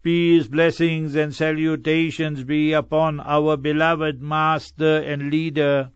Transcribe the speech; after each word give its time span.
Peace, 0.00 0.46
blessings, 0.46 1.16
and 1.16 1.34
salutations 1.34 2.44
be 2.44 2.72
upon 2.72 3.18
our 3.18 3.56
beloved 3.56 4.22
Master 4.22 4.98
and 4.98 5.28
Leader, 5.28 5.90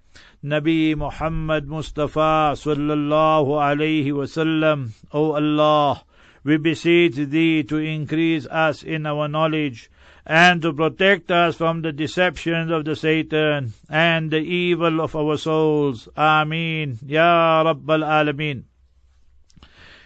Nabi 0.44 0.96
Muhammad 0.96 1.68
Mustafa 1.68 2.54
sallallahu 2.58 3.46
alayhi 3.46 4.06
wasallam. 4.08 4.90
O 5.12 5.34
Allah, 5.34 6.02
we 6.42 6.56
beseech 6.56 7.14
Thee 7.14 7.62
to 7.62 7.76
increase 7.76 8.44
us 8.46 8.82
in 8.82 9.06
our 9.06 9.28
knowledge 9.28 9.88
and 10.26 10.60
to 10.62 10.72
protect 10.72 11.30
us 11.30 11.54
from 11.54 11.82
the 11.82 11.92
deceptions 11.92 12.72
of 12.72 12.84
the 12.84 12.96
Satan 12.96 13.72
and 13.88 14.32
the 14.32 14.40
evil 14.40 15.00
of 15.00 15.14
our 15.14 15.36
souls. 15.36 16.08
Ameen. 16.16 16.98
Ya 17.06 17.62
Rabbal 17.62 18.02
Alameen. 18.02 18.64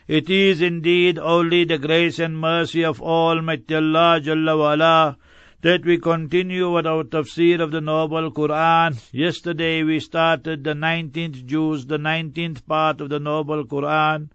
It 0.09 0.31
is 0.31 0.63
indeed 0.63 1.19
only 1.19 1.65
the 1.65 1.79
grace 1.79 2.21
and 2.21 2.39
mercy 2.39 2.85
of 2.85 3.03
Almighty 3.03 3.75
Allah 3.75 4.21
Jalla 4.23 4.57
wa'ala 4.57 5.17
that 5.63 5.85
we 5.85 5.99
continue 5.99 6.73
with 6.73 6.87
our 6.87 7.03
tafsir 7.03 7.61
of 7.61 7.73
the 7.73 7.81
Noble 7.81 8.31
Quran. 8.31 8.97
Yesterday 9.11 9.83
we 9.83 9.99
started 9.99 10.63
the 10.63 10.75
19th 10.75 11.45
juz, 11.45 11.87
the 11.87 11.99
19th 11.99 12.65
part 12.67 13.01
of 13.01 13.09
the 13.09 13.19
Noble 13.19 13.65
Quran. 13.65 14.29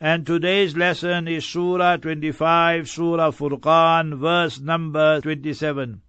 And 0.00 0.24
today's 0.24 0.74
lesson 0.74 1.28
is 1.28 1.44
Surah 1.44 1.98
25, 1.98 2.88
Surah 2.88 3.30
Furqan, 3.30 4.14
verse 4.14 4.58
number 4.60 5.20
27. 5.20 6.00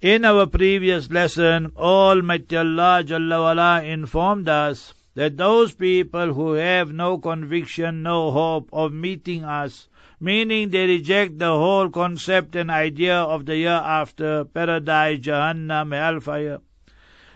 In 0.00 0.24
our 0.24 0.46
previous 0.46 1.10
lesson, 1.10 1.72
Almighty 1.76 2.56
Allah 2.56 3.02
Jalla 3.04 3.38
wa'ala 3.40 3.84
informed 3.84 4.48
us 4.48 4.94
that 5.14 5.36
those 5.36 5.74
people 5.74 6.34
who 6.34 6.52
have 6.52 6.92
no 6.92 7.18
conviction, 7.18 8.02
no 8.02 8.30
hope 8.30 8.68
of 8.72 8.92
meeting 8.92 9.44
us, 9.44 9.88
meaning 10.18 10.70
they 10.70 10.86
reject 10.86 11.38
the 11.38 11.46
whole 11.46 11.90
concept 11.90 12.56
and 12.56 12.70
idea 12.70 13.16
of 13.16 13.44
the 13.44 13.56
year 13.56 13.70
after, 13.70 14.44
paradise, 14.44 15.18
Jahannam, 15.18 15.92
hellfire, 15.92 16.60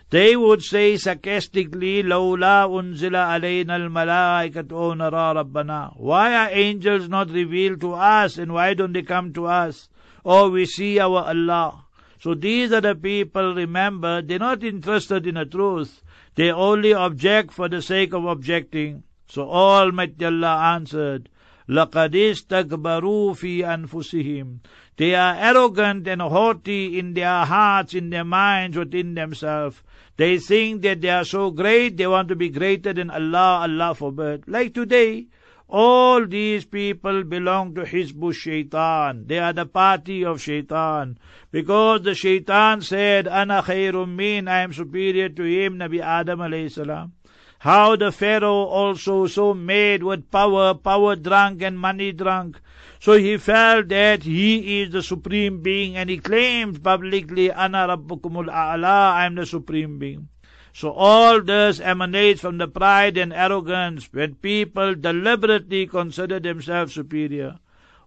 they 0.09 0.37
would 0.37 0.63
say 0.63 0.95
sarcastically, 0.95 2.01
Lawla 2.01 2.65
unzila 2.69 3.37
alayna 3.37 3.71
al-malaikatu 3.71 4.95
nara 4.95 5.43
rabbana. 5.43 5.93
Why 5.97 6.33
are 6.33 6.49
angels 6.49 7.09
not 7.09 7.29
revealed 7.29 7.81
to 7.81 7.93
us 7.93 8.37
and 8.37 8.53
why 8.53 8.73
don't 8.73 8.93
they 8.93 9.01
come 9.01 9.33
to 9.33 9.47
us? 9.47 9.89
Oh, 10.23 10.49
we 10.49 10.65
see 10.65 10.97
our 10.97 11.25
Allah. 11.25 11.83
So 12.21 12.35
these 12.35 12.71
are 12.71 12.79
the 12.79 12.95
people, 12.95 13.53
remember, 13.53 14.21
they're 14.21 14.39
not 14.39 14.63
interested 14.63 15.27
in 15.27 15.35
the 15.35 15.45
truth. 15.45 16.01
They 16.36 16.50
only 16.50 16.94
object 16.94 17.52
for 17.52 17.68
the 17.68 17.82
sake 17.82 18.14
of 18.14 18.24
objecting. 18.24 19.02
So 19.28 19.50
Almighty 19.50 20.24
Allah 20.24 20.74
answered, 20.74 21.28
لَقَدْ 21.68 22.14
اسْتَكْبَرُوا 22.14 23.32
فِي 23.32 23.60
أَنفُسِهِمْ 23.60 24.58
They 24.96 25.14
are 25.14 25.34
arrogant 25.36 26.06
and 26.08 26.20
haughty 26.20 26.98
in 26.98 27.14
their 27.14 27.44
hearts, 27.44 27.94
in 27.94 28.10
their 28.10 28.24
minds, 28.24 28.76
within 28.76 29.14
themselves. 29.14 29.80
They 30.16 30.38
think 30.38 30.82
that 30.82 31.00
they 31.00 31.08
are 31.08 31.24
so 31.24 31.50
great, 31.50 31.96
they 31.96 32.06
want 32.06 32.28
to 32.28 32.36
be 32.36 32.50
greater 32.50 32.92
than 32.92 33.10
Allah, 33.10 33.60
Allah 33.62 33.94
forbid. 33.94 34.44
Like 34.46 34.74
today, 34.74 35.28
all 35.69 36.25
these 36.25 36.63
people 36.63 37.23
belong 37.23 37.75
to 37.75 37.81
Hizbu 37.81 38.33
Shaitan. 38.33 39.27
They 39.27 39.39
are 39.39 39.51
the 39.51 39.65
party 39.65 40.23
of 40.23 40.41
Shaitan. 40.41 41.17
Because 41.51 42.03
the 42.03 42.15
Shaitan 42.15 42.81
said, 42.81 43.27
Ana 43.27 43.61
khairun 43.61 44.15
min, 44.15 44.47
I 44.47 44.61
am 44.61 44.71
superior 44.71 45.27
to 45.29 45.43
him, 45.43 45.77
Nabi 45.77 45.99
Adam 45.99 46.39
alayhi 46.39 46.71
salam. 46.71 47.11
How 47.59 47.95
the 47.95 48.11
Pharaoh 48.11 48.65
also 48.65 49.27
so 49.27 49.53
made 49.53 50.03
with 50.03 50.31
power, 50.31 50.73
power 50.73 51.15
drunk 51.15 51.61
and 51.61 51.77
money 51.77 52.11
drunk. 52.13 52.61
So 52.99 53.17
he 53.17 53.37
felt 53.37 53.89
that 53.89 54.23
he 54.23 54.81
is 54.81 54.91
the 54.91 55.03
supreme 55.03 55.61
being 55.61 55.97
and 55.97 56.09
he 56.09 56.17
claimed 56.17 56.83
publicly, 56.83 57.51
Ana 57.51 57.87
Rabbukumul 57.89 58.47
A'la, 58.47 59.11
I 59.11 59.25
am 59.25 59.35
the 59.35 59.45
supreme 59.45 59.99
being. 59.99 60.29
So 60.76 60.90
all 60.92 61.40
this 61.40 61.80
emanates 61.80 62.40
from 62.40 62.58
the 62.58 62.68
pride 62.68 63.16
and 63.16 63.32
arrogance 63.32 64.08
when 64.12 64.34
people 64.34 64.94
deliberately 64.94 65.86
consider 65.86 66.40
themselves 66.40 66.92
superior. 66.92 67.58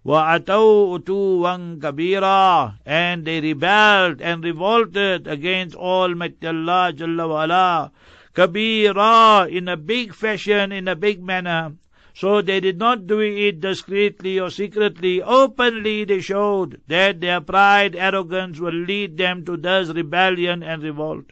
وَأَتَوْا 0.04 1.00
أُتُوًّا 1.00 1.80
كَبِيرًا 1.80 2.78
And 2.86 3.24
they 3.24 3.40
rebelled 3.40 4.20
and 4.20 4.44
revolted 4.44 5.26
against 5.26 5.74
Almighty 5.74 6.46
Allah 6.46 6.92
Jalla 6.94 7.26
wa'ala. 7.26 7.90
Kabira 8.32 9.50
in 9.50 9.66
a 9.66 9.76
big 9.76 10.14
fashion, 10.14 10.70
in 10.70 10.86
a 10.86 10.94
big 10.94 11.20
manner. 11.22 11.72
So 12.14 12.42
they 12.42 12.60
did 12.60 12.78
not 12.78 13.06
do 13.06 13.20
it 13.20 13.60
discreetly 13.60 14.38
or 14.38 14.50
secretly. 14.50 15.20
Openly 15.20 16.04
they 16.04 16.20
showed 16.20 16.80
that 16.86 17.20
their 17.20 17.40
pride, 17.40 17.96
arrogance 17.96 18.60
will 18.60 18.72
lead 18.74 19.16
them 19.16 19.44
to 19.46 19.56
this 19.56 19.88
rebellion 19.88 20.62
and 20.62 20.82
revolt. 20.82 21.24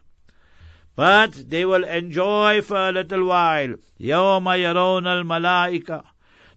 But 0.99 1.51
they 1.51 1.65
will 1.65 1.85
enjoy 1.85 2.63
for 2.63 2.89
a 2.89 2.93
little 2.93 3.27
while. 3.27 3.75
يَوْمَ 4.01 4.45
يَرَوْنَ 4.45 5.07
الْمَلَائِكَةِ 5.07 6.05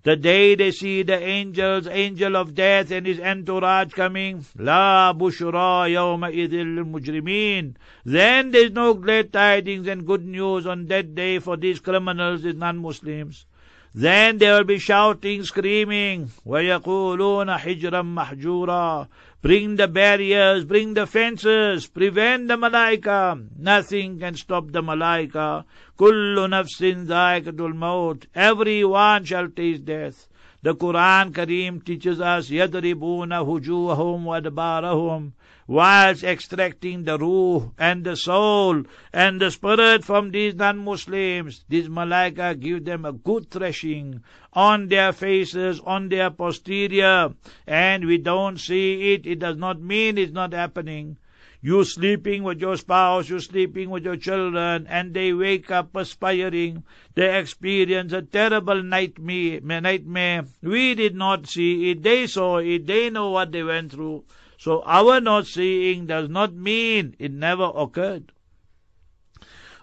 the 0.08 0.16
day 0.16 0.56
they 0.56 0.72
see 0.72 1.04
the 1.04 1.22
angels, 1.22 1.86
angel 1.86 2.38
of 2.38 2.56
death 2.56 2.92
and 2.92 3.06
his 3.06 3.20
entourage 3.20 3.92
coming, 3.92 4.46
La 4.58 5.12
bushra 5.12 5.90
yawma 5.92 6.34
idil 6.34 6.90
mujrimin. 6.90 7.76
Then 8.06 8.52
there's 8.52 8.72
no 8.72 8.94
glad 8.94 9.34
tidings 9.34 9.86
and 9.86 10.08
good 10.08 10.24
news 10.24 10.66
on 10.66 10.88
that 10.88 11.14
day 11.14 11.40
for 11.40 11.58
these 11.58 11.82
criminals, 11.82 12.44
these 12.44 12.56
non-Muslims. 12.56 13.46
Then 13.94 14.38
they 14.38 14.50
will 14.50 14.64
be 14.64 14.80
shouting, 14.80 15.44
screaming, 15.44 16.32
وَيَقُولُونَ 16.46 17.58
حِجْرًا 17.58 18.02
مَحْجُورًا 18.16 19.08
Bring 19.42 19.78
the 19.78 19.88
barriers, 19.88 20.66
bring 20.66 20.94
the 20.94 21.08
fences, 21.08 21.88
prevent 21.88 22.48
the 22.48 22.58
malaika. 22.58 23.48
Nothing 23.58 24.20
can 24.20 24.36
stop 24.36 24.72
the 24.72 24.82
malaika. 24.82 25.64
Kullu 25.98 26.48
nafsin 26.48 27.08
dhaikatul 27.08 27.76
maut. 27.76 28.28
Everyone 28.36 29.24
shall 29.26 29.50
taste 29.50 29.86
death. 29.86 30.28
The 30.62 30.76
Quran 30.76 31.32
Kareem 31.32 31.84
teaches 31.86 32.20
us, 32.20 32.50
يَضْرِبُونَ 32.50 33.32
هُجُوهُمْ 33.32 34.24
وَأَدْبَارَهُمْ 34.26 35.32
whilst 35.67 36.25
extracting 36.25 37.05
the 37.05 37.17
ruh 37.17 37.71
and 37.79 38.05
the 38.05 38.17
soul 38.17 38.83
and 39.13 39.41
the 39.41 39.51
spirit 39.51 40.05
from 40.05 40.31
these 40.31 40.55
non-Muslims, 40.55 41.65
these 41.69 41.89
malaika 41.89 42.59
give 42.59 42.85
them 42.85 43.05
a 43.05 43.13
good 43.13 43.51
thrashing 43.51 44.23
on 44.53 44.89
their 44.89 45.13
faces, 45.13 45.81
on 45.81 46.09
their 46.09 46.31
posterior, 46.31 47.33
and 47.67 48.05
we 48.05 48.19
don't 48.19 48.59
see 48.59 49.15
it. 49.15 49.27
It 49.27 49.39
does 49.39 49.57
not 49.57 49.81
mean 49.81 50.19
it's 50.19 50.33
not 50.33 50.53
happening. 50.53 51.17
You 51.65 51.85
sleeping 51.85 52.43
with 52.43 52.61
your 52.61 52.77
spouse, 52.77 53.29
you 53.29 53.39
sleeping 53.39 53.89
with 53.89 54.05
your 54.05 54.17
children, 54.17 54.89
and 54.89 55.15
they 55.15 55.33
wake 55.33 55.71
up 55.71 55.93
perspiring. 55.93 56.83
They 57.15 57.39
experience 57.39 58.13
a 58.13 58.23
terrible 58.23 58.83
nightmare. 58.83 59.61
nightmare. 59.61 60.47
We 60.61 60.97
did 60.97 61.15
not 61.15 61.47
see 61.47 61.91
it. 61.93 62.03
They 62.03 62.27
saw 62.27 62.59
it. 62.59 62.89
They 62.89 63.11
know 63.11 63.31
what 63.31 63.53
they 63.53 63.63
went 63.63 63.93
through. 63.93 64.25
So 64.62 64.84
our 64.84 65.20
not 65.20 65.48
seeing 65.48 66.06
does 66.06 66.30
not 66.30 66.54
mean 66.54 67.16
it 67.18 67.32
never 67.32 67.72
occurred. 67.76 68.32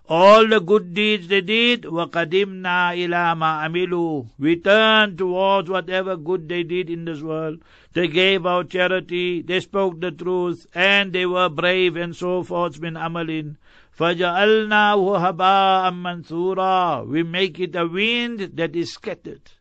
All 0.07 0.47
the 0.47 0.61
good 0.61 0.93
deeds 0.93 1.29
they 1.29 1.41
did, 1.41 1.85
وَقَدِمْنَا 1.85 2.95
إِلَى 2.95 3.37
مَا 3.39 3.65
عَمِلُوا 3.65 4.29
We 4.39 4.57
turned 4.57 5.17
towards 5.17 5.71
whatever 5.71 6.17
good 6.17 6.49
they 6.49 6.63
did 6.63 6.91
in 6.91 7.07
this 7.07 7.23
world. 7.23 7.63
They 7.95 8.09
gave 8.09 8.45
out 8.45 8.69
charity, 8.69 9.41
they 9.41 9.61
spoke 9.61 10.01
the 10.01 10.11
truth, 10.11 10.67
and 10.75 11.13
they 11.13 11.25
were 11.25 11.49
brave 11.49 11.97
and 11.97 12.15
so 12.15 12.43
forth 12.43 12.81
min 12.81 12.95
amalin. 12.95 13.57
فَجَعَلْنَاهُ 13.99 15.37
هَبَاءً 15.37 15.91
مَنْثُورًا 15.91 17.07
We 17.09 17.23
make 17.23 17.59
it 17.59 17.75
a 17.75 17.87
wind 17.87 18.41
that 18.55 18.77
is 18.77 18.93
scattered. 18.93 19.53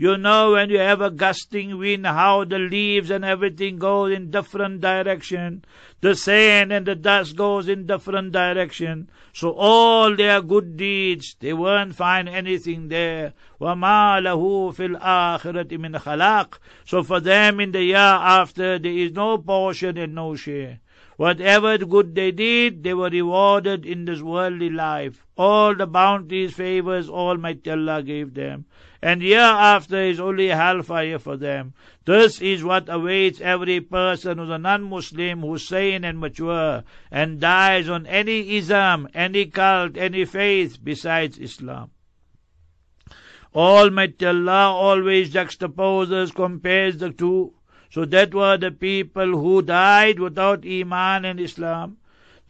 You 0.00 0.18
know 0.18 0.52
when 0.52 0.68
you 0.68 0.78
have 0.78 1.00
a 1.00 1.10
gusting 1.10 1.78
wind, 1.78 2.04
how 2.06 2.44
the 2.44 2.58
leaves 2.58 3.10
and 3.10 3.24
everything 3.24 3.78
go 3.78 4.04
in 4.04 4.30
different 4.30 4.82
direction. 4.82 5.64
The 6.02 6.14
sand 6.14 6.70
and 6.70 6.84
the 6.84 6.94
dust 6.94 7.34
goes 7.34 7.66
in 7.66 7.86
different 7.86 8.32
direction. 8.32 9.08
So 9.32 9.52
all 9.52 10.14
their 10.14 10.42
good 10.42 10.76
deeds, 10.76 11.34
they 11.40 11.54
won't 11.54 11.94
find 11.94 12.28
anything 12.28 12.88
there. 12.88 13.32
وَمَا 13.58 14.20
لَهُ 14.20 14.74
فِي 14.76 14.98
الْآخِرَةِ 14.98 15.70
مِنْ 15.78 15.98
خَلَاقٍ 15.98 16.58
So 16.84 17.02
for 17.02 17.20
them 17.20 17.58
in 17.58 17.72
the 17.72 17.82
year 17.82 17.96
after, 17.96 18.78
there 18.78 18.92
is 18.92 19.12
no 19.12 19.38
portion 19.38 19.96
and 19.96 20.14
no 20.14 20.36
share. 20.36 20.80
Whatever 21.16 21.78
good 21.78 22.14
they 22.14 22.32
did, 22.32 22.82
they 22.82 22.92
were 22.92 23.08
rewarded 23.08 23.86
in 23.86 24.04
this 24.04 24.20
worldly 24.20 24.68
life. 24.68 25.24
All 25.38 25.74
the 25.74 25.86
bounties, 25.86 26.52
favors, 26.52 27.08
Almighty 27.08 27.70
Allah 27.70 28.02
gave 28.02 28.34
them 28.34 28.66
and 29.01 29.21
hereafter 29.21 30.01
is 30.01 30.19
only 30.19 30.47
hellfire 30.47 31.17
for 31.17 31.35
them. 31.35 31.73
This 32.05 32.41
is 32.41 32.63
what 32.63 32.87
awaits 32.87 33.41
every 33.41 33.81
person 33.81 34.37
who's 34.37 34.49
a 34.49 34.57
non-Muslim, 34.57 35.41
who's 35.41 35.67
sane 35.67 36.03
and 36.03 36.19
mature, 36.19 36.83
and 37.09 37.39
dies 37.39 37.89
on 37.89 38.05
any 38.05 38.57
ism, 38.57 39.07
any 39.13 39.45
cult, 39.47 39.97
any 39.97 40.25
faith 40.25 40.77
besides 40.83 41.39
Islam. 41.39 41.91
Almighty 43.55 44.25
Allah 44.25 44.71
always 44.71 45.33
juxtaposes, 45.33 46.33
compares 46.33 46.97
the 46.97 47.09
two. 47.09 47.53
So 47.89 48.05
that 48.05 48.33
were 48.33 48.57
the 48.57 48.71
people 48.71 49.37
who 49.37 49.61
died 49.61 50.19
without 50.19 50.65
Iman 50.65 51.25
and 51.25 51.39
Islam. 51.39 51.97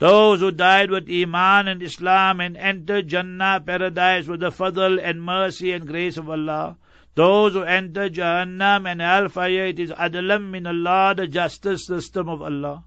Those 0.02 0.40
who 0.40 0.50
died 0.50 0.90
with 0.90 1.08
Iman 1.12 1.68
and 1.68 1.84
Islam 1.84 2.42
and 2.42 2.58
entered 2.58 3.08
Jannah, 3.08 3.62
paradise, 3.64 4.26
with 4.26 4.40
the 4.40 4.50
fadl 4.50 5.00
and 5.00 5.22
mercy 5.22 5.74
and 5.74 5.86
grace 5.86 6.18
of 6.18 6.28
Allah. 6.28 6.78
Those 7.14 7.54
who 7.54 7.62
enter 7.62 8.10
Jahannam 8.10 8.90
and 8.90 9.00
hellfire, 9.00 9.68
it 9.68 9.78
is 9.80 9.92
adlam 9.92 10.50
min 10.50 10.66
Allah, 10.66 11.14
the 11.16 11.28
justice 11.28 11.86
system 11.86 12.30
of 12.30 12.42
Allah. 12.42 12.84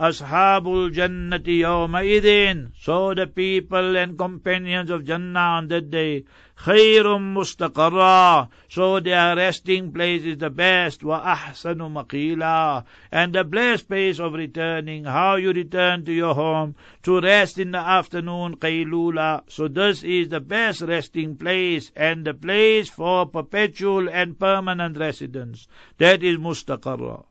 Ashabul 0.00 0.94
Jannati 0.94 1.58
yawma 1.58 2.70
So 2.78 3.14
the 3.14 3.26
people 3.26 3.96
and 3.96 4.16
companions 4.16 4.90
of 4.90 5.04
Jannah 5.04 5.58
on 5.58 5.68
that 5.68 5.90
day 5.90 6.24
khairum 6.56 7.34
mustaqarra. 7.34 8.48
So 8.68 9.00
their 9.00 9.36
resting 9.36 9.92
place 9.92 10.22
is 10.22 10.38
the 10.38 10.50
best. 10.50 11.02
Wa 11.02 11.34
ahsanu 11.34 11.90
maqila. 11.90 12.84
And 13.12 13.34
the 13.34 13.44
blessed 13.44 13.88
place 13.88 14.18
of 14.20 14.34
returning. 14.34 15.04
How 15.04 15.36
you 15.36 15.52
return 15.52 16.04
to 16.04 16.12
your 16.12 16.34
home 16.34 16.74
to 17.02 17.20
rest 17.20 17.58
in 17.58 17.72
the 17.72 17.78
afternoon, 17.78 18.56
qaylula. 18.56 19.42
So 19.48 19.68
this 19.68 20.02
is 20.02 20.28
the 20.28 20.40
best 20.40 20.80
resting 20.80 21.36
place 21.36 21.90
and 21.96 22.24
the 22.24 22.34
place 22.34 22.88
for 22.88 23.26
perpetual 23.26 24.08
and 24.08 24.38
permanent 24.38 24.96
residence. 24.96 25.68
That 25.98 26.22
is 26.22 26.38
mustaqarra. 26.38 27.24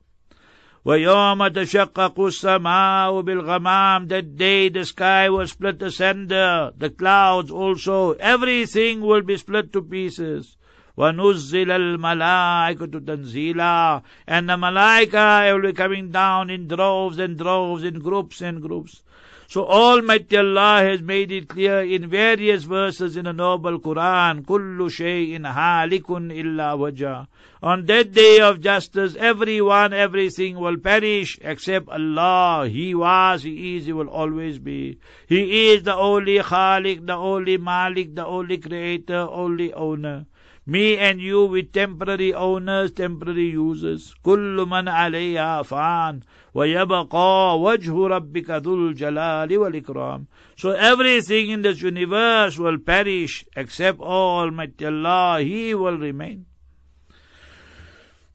وَيَوْمَ 0.86 1.48
تَشَقَّقُ 1.48 2.20
السَّمَاءُ 2.20 3.20
بِالْغَمَامِ 3.22 4.08
That 4.08 4.36
day 4.36 4.68
the 4.68 4.84
sky 4.84 5.28
will 5.28 5.48
split 5.48 5.82
asunder, 5.82 6.72
the 6.78 6.88
clouds 6.88 7.50
also, 7.50 8.12
everything 8.12 9.00
will 9.00 9.22
be 9.22 9.36
split 9.36 9.72
to 9.72 9.82
pieces. 9.82 10.56
وَنُزِّلَ 10.96 11.66
الْمَلَائِكَةُ 11.98 13.04
تَنزِيلًا 13.04 14.02
And 14.28 14.48
the 14.48 14.56
malaika 14.56 15.52
will 15.52 15.62
be 15.62 15.72
coming 15.72 16.12
down 16.12 16.48
in 16.48 16.68
droves 16.68 17.18
and 17.18 17.36
droves, 17.36 17.82
in 17.82 17.98
groups 17.98 18.40
and 18.40 18.62
groups. 18.62 19.02
So 19.49 19.65
Almighty 19.65 20.35
Allah 20.35 20.81
has 20.83 21.01
made 21.01 21.31
it 21.31 21.47
clear 21.47 21.81
in 21.81 22.09
various 22.09 22.63
verses 22.63 23.15
in 23.15 23.23
the 23.23 23.31
noble 23.31 23.79
Quran, 23.79 24.45
Kullu 24.45 24.89
shay'in 24.89 25.45
halikun 25.45 26.35
illa 26.35 26.75
Waja. 26.77 27.27
On 27.63 27.85
that 27.85 28.11
day 28.11 28.41
of 28.41 28.59
justice, 28.59 29.15
everyone, 29.17 29.93
everything 29.93 30.59
will 30.59 30.75
perish 30.75 31.39
except 31.41 31.87
Allah. 31.87 32.67
He 32.67 32.93
was, 32.93 33.43
He 33.43 33.77
is, 33.77 33.85
He 33.85 33.93
will 33.93 34.09
always 34.09 34.59
be. 34.59 34.99
He 35.27 35.69
is 35.69 35.83
the 35.83 35.95
only 35.95 36.39
Khalik, 36.39 37.07
the 37.07 37.15
only 37.15 37.57
Malik, 37.57 38.15
the 38.15 38.25
only 38.25 38.57
Creator, 38.57 39.29
only 39.31 39.71
Owner 39.71 40.25
Me 40.66 40.96
and 40.96 41.20
you 41.20 41.44
with 41.46 41.72
temporary 41.72 42.32
owners, 42.32 42.92
temporary 42.92 43.50
users. 43.50 44.14
كل 44.24 44.66
من 44.68 44.88
عليها 44.88 45.62
فان 45.62 46.20
ويبقى 46.54 47.60
وجه 47.60 48.06
ربك 48.06 48.50
ذو 48.50 48.74
الجلال 48.74 49.58
والإكرام. 49.58 50.26
So 50.56 50.70
everything 50.70 51.50
in 51.50 51.62
this 51.62 51.82
universe 51.82 52.58
will 52.58 52.78
perish 52.78 53.44
except 53.56 54.00
Almighty 54.00 54.86
Allah. 54.86 55.40
He 55.42 55.74
will 55.74 55.98
remain. 55.98 56.46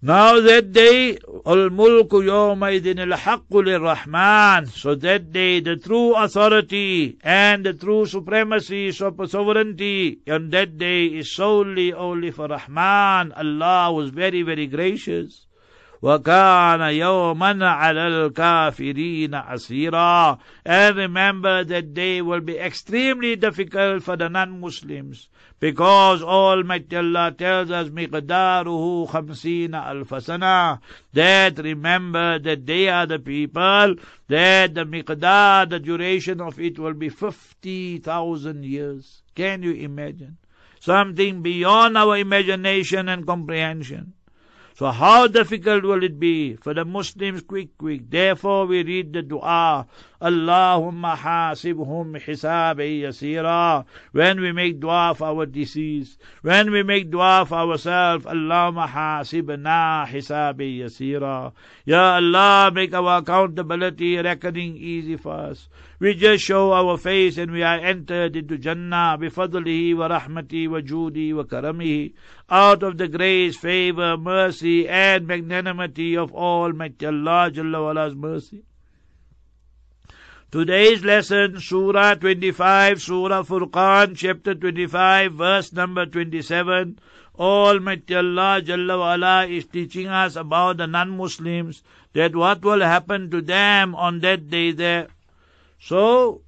Now 0.02 0.40
that 0.40 0.74
day, 0.74 1.18
al-mulku 1.44 2.22
yawmaidin 2.24 3.00
al-haqqu 3.00 3.82
rahman 3.82 4.68
So 4.68 4.94
that 4.94 5.32
day, 5.32 5.60
the 5.60 5.76
true 5.76 6.16
authority 6.16 7.18
and 7.24 7.66
the 7.66 7.74
true 7.74 8.06
supremacy, 8.06 8.92
sovereignty 8.92 10.20
on 10.30 10.52
that 10.52 10.78
day 10.78 11.06
is 11.06 11.32
solely 11.32 11.94
only 11.94 12.30
for 12.30 12.48
Rahman. 12.48 13.32
Allah 13.32 13.92
was 13.92 14.10
very, 14.12 14.44
very 14.44 14.68
gracious. 14.68 15.48
وَكَانَ 16.04 16.80
يَوْمًا 16.80 17.58
عَلَى 17.58 18.32
الْكَافِرِينَ 18.32 19.30
عَسِيرًا 19.30 20.40
And 20.64 20.96
remember 20.96 21.64
that 21.64 21.96
day 21.96 22.22
will 22.22 22.42
be 22.42 22.60
extremely 22.60 23.36
difficult 23.36 24.04
for 24.04 24.16
the 24.16 24.30
non-Muslims 24.30 25.28
because 25.63 26.25
Almighty 26.25 26.97
Allah 26.97 27.33
tells 27.39 27.71
us 27.71 27.89
miqdaruhu 27.89 29.09
khamsina 29.09 29.87
al-fasana 29.87 30.81
that 31.13 31.57
remember 31.57 32.41
that 32.41 32.67
they 32.67 32.89
are 32.89 33.07
the 33.07 33.21
people 33.21 33.95
that 34.27 34.75
the 34.75 34.85
miqdar, 34.85 35.71
the 35.71 35.79
duration 35.79 36.41
of 36.41 36.59
it 36.59 36.81
will 36.81 36.95
be 36.95 37.09
50,000 37.09 38.65
years. 38.65 39.23
Can 39.37 39.63
you 39.63 39.71
imagine? 39.75 40.37
Something 40.81 41.43
beyond 41.43 41.97
our 41.97 42.17
imagination 42.19 43.09
and 43.09 43.25
comprehension. 43.25 44.15
So 44.75 44.91
how 44.91 45.27
difficult 45.27 45.85
will 45.85 46.03
it 46.03 46.19
be 46.19 46.57
for 46.57 46.73
the 46.73 46.85
Muslims 46.85 47.43
quick, 47.43 47.77
quick? 47.77 48.09
Therefore 48.09 48.65
we 48.67 48.83
read 48.83 49.13
the 49.13 49.21
dua, 49.21 49.87
Allahumma 50.21 51.15
hasibhum 51.15 52.19
hisabi 52.19 53.03
yasira. 53.03 53.85
When 54.13 54.41
we 54.41 54.53
make 54.53 54.81
dua 54.81 55.15
for 55.15 55.27
our 55.27 55.45
disease, 55.47 56.17
when 56.41 56.71
we 56.71 56.83
make 56.83 57.11
dua 57.11 57.45
for 57.47 57.57
ourselves, 57.57 58.25
Allahumma 58.25 58.89
hasibna 58.89 60.07
hisabi 60.07 60.79
yasira. 60.79 61.53
Ya 61.85 62.17
Allah, 62.17 62.71
make 62.73 62.95
our 62.95 63.19
accountability, 63.19 64.17
reckoning 64.17 64.77
easy 64.77 65.17
for 65.17 65.35
us. 65.35 65.69
We 66.03 66.15
just 66.15 66.43
show 66.43 66.73
our 66.73 66.99
face 66.99 67.39
and 67.39 67.53
we 67.53 67.63
are 67.63 67.79
entered 67.79 68.35
into 68.35 68.59
Jannah 68.59 69.17
bifadlihi 69.21 69.97
wa 69.97 70.09
rahmati 70.09 70.67
wa 70.69 70.81
judi 70.81 71.33
wa 71.33 71.45
karamihi 71.45 72.15
out 72.51 72.83
of 72.83 72.99
the 72.99 73.07
grace, 73.07 73.57
favor, 73.57 74.17
mercy 74.17 74.89
and 74.89 75.29
magnanimity 75.29 76.17
of 76.17 76.33
Almighty 76.33 77.07
Allah 77.07 77.53
Jalla 77.53 77.85
wala's 77.85 78.17
mercy. 78.17 78.65
Today's 80.51 81.05
lesson, 81.05 81.61
Surah 81.61 82.17
25, 82.17 83.01
Surah 83.01 83.45
Furqan, 83.45 84.17
chapter 84.17 84.57
25, 84.57 85.35
verse 85.35 85.73
number 85.73 86.05
27. 86.05 86.99
Almighty 87.39 88.17
Allah 88.17 88.61
Jalla 88.61 88.99
wa'ala 88.99 89.49
is 89.49 89.67
teaching 89.67 90.09
us 90.09 90.35
about 90.35 90.79
the 90.79 90.89
non-Muslims, 90.89 91.85
that 92.13 92.35
what 92.35 92.61
will 92.65 92.81
happen 92.81 93.31
to 93.31 93.41
them 93.41 93.95
on 93.95 94.19
that 94.19 94.51
day 94.51 94.73
there. 94.73 95.07
So, 95.85 96.43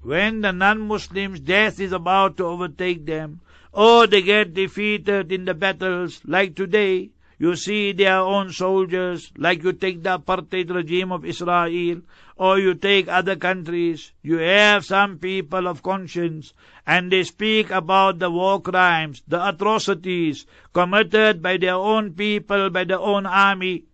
when 0.00 0.40
the 0.40 0.50
non-Muslims, 0.50 1.38
death 1.38 1.78
is 1.78 1.92
about 1.92 2.36
to 2.38 2.46
overtake 2.46 3.06
them, 3.06 3.40
or 3.70 4.08
they 4.08 4.22
get 4.22 4.54
defeated 4.54 5.30
in 5.30 5.44
the 5.44 5.54
battles, 5.54 6.20
like 6.24 6.56
today, 6.56 7.10
you 7.38 7.54
see 7.54 7.92
their 7.92 8.18
own 8.18 8.50
soldiers, 8.50 9.30
like 9.38 9.62
you 9.62 9.72
take 9.72 10.02
the 10.02 10.18
apartheid 10.18 10.74
regime 10.74 11.12
of 11.12 11.24
Israel, 11.24 12.00
or 12.34 12.58
you 12.58 12.74
take 12.74 13.06
other 13.06 13.36
countries, 13.36 14.10
you 14.20 14.38
have 14.38 14.84
some 14.84 15.18
people 15.18 15.68
of 15.68 15.84
conscience, 15.84 16.52
and 16.84 17.12
they 17.12 17.22
speak 17.22 17.70
about 17.70 18.18
the 18.18 18.32
war 18.32 18.60
crimes, 18.60 19.22
the 19.28 19.48
atrocities 19.48 20.44
committed 20.72 21.40
by 21.40 21.56
their 21.56 21.76
own 21.76 22.14
people, 22.14 22.68
by 22.68 22.82
their 22.82 22.98
own 22.98 23.26
army. 23.26 23.84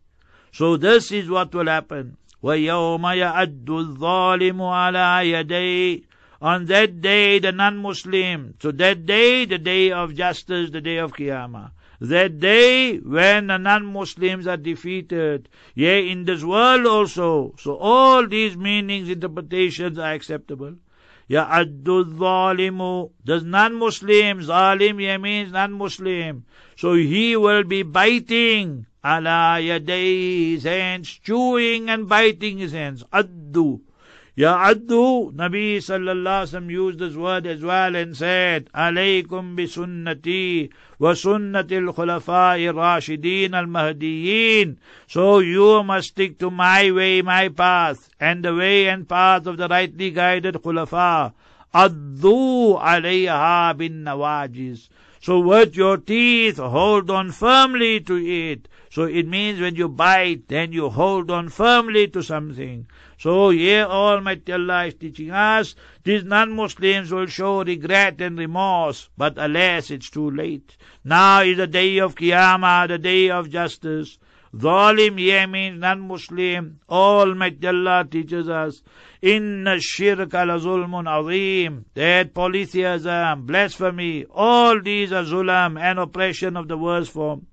So 0.50 0.78
this 0.78 1.12
is 1.12 1.28
what 1.28 1.54
will 1.54 1.66
happen. 1.66 2.16
وَيَوْمَ 2.44 3.02
يَعَدُّ 3.02 3.66
الظَّالِمُ 3.66 4.58
عَلَى 4.58 5.32
يَدَيْهِ 5.32 6.04
on 6.44 6.66
that 6.66 7.00
day 7.02 7.40
the 7.40 7.54
non-Muslim, 7.54 8.56
so 8.60 8.70
that 8.72 9.06
day, 9.06 9.46
the 9.46 9.58
day 9.58 9.94
of 9.94 10.13
justice, 10.13 10.72
the 10.72 10.82
day 10.82 10.98
of 10.98 11.13
Qiyamah, 11.13 11.72
that 12.02 12.42
day 12.42 12.98
when 12.98 13.48
the 13.48 13.58
non-Muslims 13.58 14.46
are 14.46 14.58
defeated, 14.58 15.48
yea, 15.74 16.10
in 16.10 16.25
this 16.25 16.44
world 16.44 16.86
also. 16.86 17.56
So 17.58 17.78
all 17.78 18.28
these 18.28 18.58
meanings, 18.58 19.08
interpretations 19.08 19.98
are 19.98 20.12
acceptable. 20.12 20.75
Ya'addu 21.30 22.13
zalimu. 22.18 23.12
Does 23.24 23.44
non-Muslim, 23.44 24.42
zalim 24.42 25.00
here 25.00 25.18
means 25.18 25.54
non-Muslim. 25.54 26.44
So 26.75 26.94
he 26.96 27.38
will 27.38 27.63
be 27.63 27.84
biting 27.84 28.86
ala 29.05 29.59
yaday 29.61 30.52
his 30.52 30.64
hands, 30.64 31.09
chewing 31.09 31.88
and 31.88 32.09
biting 32.09 32.59
his 32.59 32.73
hands. 32.73 33.05
Addu. 33.12 33.81
Ya'addu, 34.38 35.35
Nabi 35.35 35.78
sallallahu 35.78 36.47
alaihi 36.47 36.47
wasallam 36.47 36.71
used 36.71 36.99
this 37.00 37.14
word 37.17 37.45
as 37.45 37.61
well 37.61 37.97
and 37.97 38.17
said, 38.17 38.71
Alaykum 38.73 39.57
bi 39.57 39.64
sunnati 39.64 40.71
wa 41.00 41.11
sunnati 41.12 41.73
al-khulafa'i 41.73 42.71
rashidin 42.73 43.52
al-mahdiyyin. 43.52 44.76
So 45.09 45.40
you 45.40 45.83
must 45.83 46.11
stick 46.11 46.38
to 46.38 46.52
my 46.52 46.93
way, 46.93 47.21
my 47.21 47.49
path, 47.49 48.11
and 48.21 48.45
the 48.45 48.55
way 48.55 48.88
and 48.88 49.09
path 49.09 49.47
of 49.47 49.57
the 49.57 49.67
rightly 49.67 50.12
guided 50.12 50.55
khulafa. 50.55 51.33
Addu 51.75 52.81
alayha 52.81 53.76
bin 53.76 54.05
nawajiz. 54.05 54.88
So 55.29 55.41
with 55.41 55.77
your 55.77 55.99
teeth, 55.99 56.57
hold 56.57 57.11
on 57.11 57.33
firmly 57.33 58.01
to 58.01 58.17
it. 58.17 58.67
So 58.89 59.03
it 59.03 59.29
means 59.29 59.61
when 59.61 59.77
you 59.77 59.87
bite, 59.87 60.49
then 60.49 60.73
you 60.73 60.89
hold 60.89 61.31
on 61.31 61.51
firmly 61.51 62.09
to 62.09 62.23
something. 62.23 62.87
So 63.19 63.51
here 63.51 63.85
Almighty 63.85 64.55
Allah 64.55 64.87
is 64.87 64.95
teaching 64.95 65.31
us, 65.31 65.75
these 66.03 66.25
non-Muslims 66.25 67.13
will 67.13 67.27
show 67.27 67.63
regret 67.63 68.23
and 68.23 68.39
remorse, 68.39 69.11
but 69.19 69.35
alas, 69.37 69.91
it's 69.91 70.09
too 70.09 70.31
late. 70.31 70.79
Now 71.05 71.43
is 71.43 71.59
the 71.59 71.67
day 71.67 71.99
of 71.99 72.15
Qiyamah, 72.15 72.89
the 72.89 72.97
day 72.97 73.29
of 73.29 73.51
justice. 73.51 74.17
Zalim 74.59 75.15
means 75.50 75.81
non-Muslim. 75.81 76.81
Almighty 76.88 77.67
Allah 77.67 78.07
teaches 78.11 78.49
us, 78.49 78.83
Inna 79.23 79.79
shirk 79.81 80.35
ala 80.35 80.59
zulmun 80.59 81.07
azim, 81.07 81.85
that 81.95 82.35
polytheism, 82.35 83.47
blasphemy, 83.47 84.25
all 84.31 84.81
these 84.83 85.12
are 85.12 85.25
zulam 85.25 85.81
and 85.81 85.99
oppression 85.99 86.57
of 86.57 86.67
the 86.69 86.77
worst 86.77 87.12
form. 87.12 87.47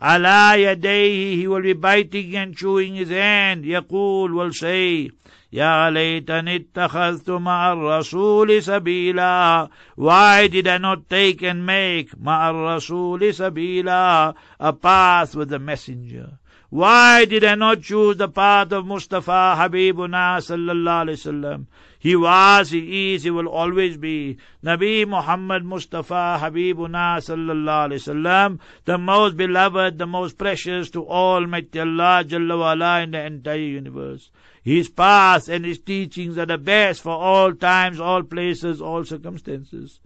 Ala 0.00 0.56
yadayhi, 0.56 1.36
he 1.36 1.46
will 1.48 1.62
be 1.62 1.72
biting 1.72 2.36
and 2.36 2.56
chewing 2.56 2.96
his 2.96 3.08
hand. 3.08 3.64
Yaqul 3.64 4.34
will 4.34 4.52
say, 4.52 5.10
Ya 5.50 5.88
laytani 5.90 6.66
ittakhadhtu 6.66 7.40
ma'ar 7.40 7.76
rasuli 7.76 8.60
sabila. 8.60 9.70
Why 9.94 10.48
did 10.48 10.68
I 10.68 10.78
not 10.78 11.08
take 11.08 11.42
and 11.42 11.64
make 11.64 12.10
ma'ar 12.18 12.52
rasuli 12.52 13.32
sabila 13.32 14.34
a 14.60 14.72
path 14.72 15.34
with 15.34 15.48
the 15.48 15.58
messenger? 15.58 16.38
Why 16.68 17.24
did 17.24 17.44
I 17.44 17.54
not 17.54 17.80
choose 17.80 18.16
the 18.16 18.28
path 18.28 18.72
of 18.72 18.84
Mustafa 18.84 19.54
Habibuna 19.56 20.42
sallallahu 20.42 21.06
alaihi 21.06 21.20
wasallam? 21.22 21.66
He 22.06 22.14
was, 22.14 22.70
he 22.70 23.14
is, 23.14 23.24
he 23.24 23.30
will 23.32 23.48
always 23.48 23.96
be. 23.96 24.36
Nabi 24.62 25.04
Muhammad 25.08 25.64
Mustafa 25.64 26.38
Habibuna 26.40 27.18
sallallahu 27.18 27.88
alayhi 27.88 28.04
wasallam, 28.04 28.60
the 28.84 28.96
most 28.96 29.36
beloved, 29.36 29.98
the 29.98 30.06
most 30.06 30.38
precious 30.38 30.88
to 30.90 31.04
Almighty 31.04 31.80
Allah 31.80 32.22
Jalla 32.24 32.56
wala 32.60 33.00
in 33.00 33.10
the 33.10 33.24
entire 33.24 33.56
universe. 33.56 34.30
His 34.62 34.88
path 34.88 35.48
and 35.48 35.64
his 35.64 35.80
teachings 35.80 36.38
are 36.38 36.46
the 36.46 36.58
best 36.58 37.02
for 37.02 37.10
all 37.10 37.52
times, 37.52 37.98
all 37.98 38.22
places, 38.22 38.80
all 38.80 39.04
circumstances. 39.04 39.98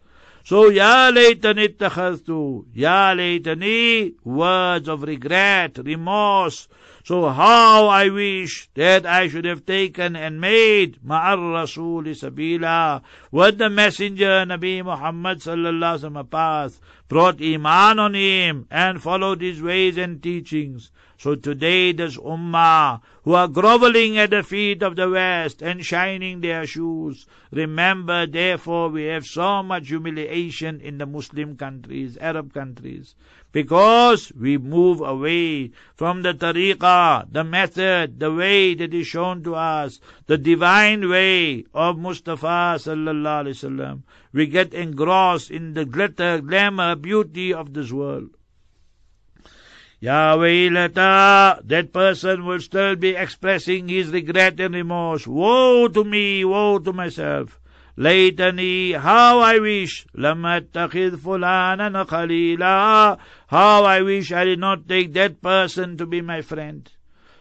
So, 0.44 0.70
Ya 0.70 1.10
laytani 1.10 1.68
ittakhadhtu, 1.68 2.64
Ya 2.74 3.14
laytani, 3.14 4.14
words 4.24 4.88
of 4.88 5.02
regret, 5.02 5.78
remorse, 5.78 6.66
so 7.02 7.28
how 7.28 7.88
I 7.88 8.08
wish 8.10 8.68
that 8.74 9.06
I 9.06 9.28
should 9.28 9.44
have 9.46 9.64
taken 9.64 10.16
and 10.16 10.40
made 10.40 10.98
ma'ar 11.02 11.52
Rasul 11.52 12.04
sabila 12.04 13.02
with 13.30 13.58
the 13.58 13.70
messenger 13.70 14.44
Nabi 14.46 14.84
Muhammad 14.84 15.40
sallallahu 15.40 15.98
alaihi 15.98 16.28
wasallam 16.28 16.78
brought 17.08 17.42
iman 17.42 17.98
on 17.98 18.14
him 18.14 18.66
and 18.70 19.02
followed 19.02 19.40
his 19.40 19.62
ways 19.62 19.96
and 19.96 20.22
teachings. 20.22 20.90
So 21.22 21.34
today 21.34 21.92
this 21.92 22.16
ummah 22.16 23.02
who 23.24 23.34
are 23.34 23.46
groveling 23.46 24.16
at 24.16 24.30
the 24.30 24.42
feet 24.42 24.82
of 24.82 24.96
the 24.96 25.10
West 25.10 25.60
and 25.60 25.84
shining 25.84 26.40
their 26.40 26.66
shoes, 26.66 27.26
remember 27.52 28.24
therefore 28.24 28.88
we 28.88 29.04
have 29.04 29.26
so 29.26 29.62
much 29.62 29.88
humiliation 29.88 30.80
in 30.80 30.96
the 30.96 31.04
Muslim 31.04 31.58
countries, 31.58 32.16
Arab 32.16 32.54
countries 32.54 33.14
because 33.52 34.32
we 34.32 34.56
move 34.56 35.02
away 35.02 35.70
from 35.94 36.22
the 36.22 36.32
tariqah, 36.32 37.30
the 37.30 37.44
method, 37.44 38.18
the 38.18 38.32
way 38.32 38.72
that 38.72 38.94
is 38.94 39.06
shown 39.06 39.42
to 39.42 39.54
us, 39.54 40.00
the 40.26 40.38
divine 40.38 41.06
way 41.06 41.66
of 41.74 41.98
Mustafa 41.98 42.78
sallallahu 42.78 43.44
alaihi 43.44 43.60
wasallam. 43.60 44.02
We 44.32 44.46
get 44.46 44.72
engrossed 44.72 45.50
in 45.50 45.74
the 45.74 45.84
glitter, 45.84 46.40
glamour, 46.40 46.96
beauty 46.96 47.52
of 47.52 47.74
this 47.74 47.92
world. 47.92 48.30
Ya 50.02 50.34
waylata, 50.34 51.60
that 51.68 51.92
person 51.92 52.46
will 52.46 52.60
still 52.60 52.96
be 52.96 53.10
expressing 53.10 53.86
his 53.86 54.08
regret 54.08 54.58
and 54.58 54.74
remorse. 54.74 55.26
Woe 55.26 55.88
to 55.88 56.04
me, 56.04 56.42
woe 56.42 56.78
to 56.78 56.92
myself. 56.94 57.60
ليتني 57.98 58.98
how 58.98 59.40
I 59.40 59.58
wish 59.58 60.06
لم 60.14 60.46
أتخذ 60.46 61.18
فلانا 61.18 63.18
how 63.48 63.84
I 63.84 64.00
wish 64.00 64.32
I 64.32 64.44
did 64.44 64.58
not 64.58 64.88
take 64.88 65.12
that 65.12 65.42
person 65.42 65.98
to 65.98 66.06
be 66.06 66.22
my 66.22 66.40
friend. 66.40 66.90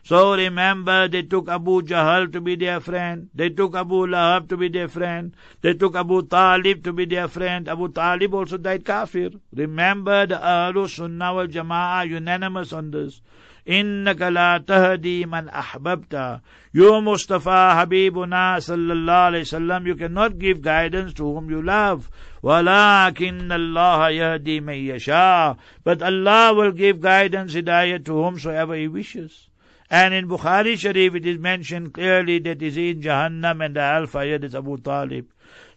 so 0.08 0.34
remember 0.36 1.08
they 1.08 1.22
took 1.22 1.48
Abu 1.48 1.82
Jahl 1.82 2.32
to 2.32 2.40
be 2.40 2.56
their 2.56 2.80
friend 2.80 3.28
they 3.34 3.50
took 3.50 3.74
Abu 3.74 4.06
Lahab 4.06 4.48
to 4.48 4.56
be 4.56 4.68
their 4.68 4.88
friend 4.88 5.34
they 5.60 5.74
took 5.74 5.96
Abu 5.96 6.22
Talib 6.22 6.84
to 6.84 6.92
be 6.92 7.04
their 7.04 7.28
friend 7.28 7.68
Abu 7.68 7.88
Talib 7.88 8.34
also 8.34 8.56
died 8.56 8.84
kafir 8.84 9.30
remember 9.52 10.26
the 10.26 10.36
Ahlul 10.36 10.88
Sunnah 10.88 11.34
wal 11.34 11.46
Jama'ah 11.46 12.08
unanimous 12.08 12.72
on 12.72 12.90
this 12.90 13.20
إنك 13.68 14.20
لا 14.22 14.58
تهدي 14.58 15.26
من 15.26 15.48
أحببت 15.48 16.40
You 16.74 17.00
Mustafa 17.00 17.72
Habibuna 17.76 18.58
sallallahu 18.58 19.30
alayhi 19.30 19.46
wasallam, 19.46 19.86
you 19.86 19.94
cannot 19.94 20.38
give 20.38 20.60
guidance 20.60 21.14
to 21.14 21.22
whom 21.22 21.48
you 21.48 21.62
love. 21.62 22.10
ولكن 22.42 23.52
الله 23.52 24.08
يهدي 24.10 24.60
من 24.60 24.74
يشاء 24.74 25.56
But 25.82 26.02
Allah 26.02 26.52
will 26.52 26.72
give 26.72 27.00
guidance, 27.00 27.54
hidayah 27.54 28.04
to 28.04 28.12
whomsoever 28.12 28.74
He 28.74 28.88
wishes. 28.88 29.47
And 29.90 30.14
in 30.14 30.28
Bukhari 30.28 30.78
Sharif 30.78 31.14
it 31.14 31.26
is 31.26 31.38
mentioned 31.38 31.94
clearly 31.94 32.38
that 32.40 32.62
is 32.62 32.76
in 32.76 33.00
Jahannam 33.00 33.64
and 33.64 33.76
the 33.76 33.80
Al-Fayr 33.80 34.42
is 34.42 34.54
Abu 34.54 34.78
Talib. 34.78 35.26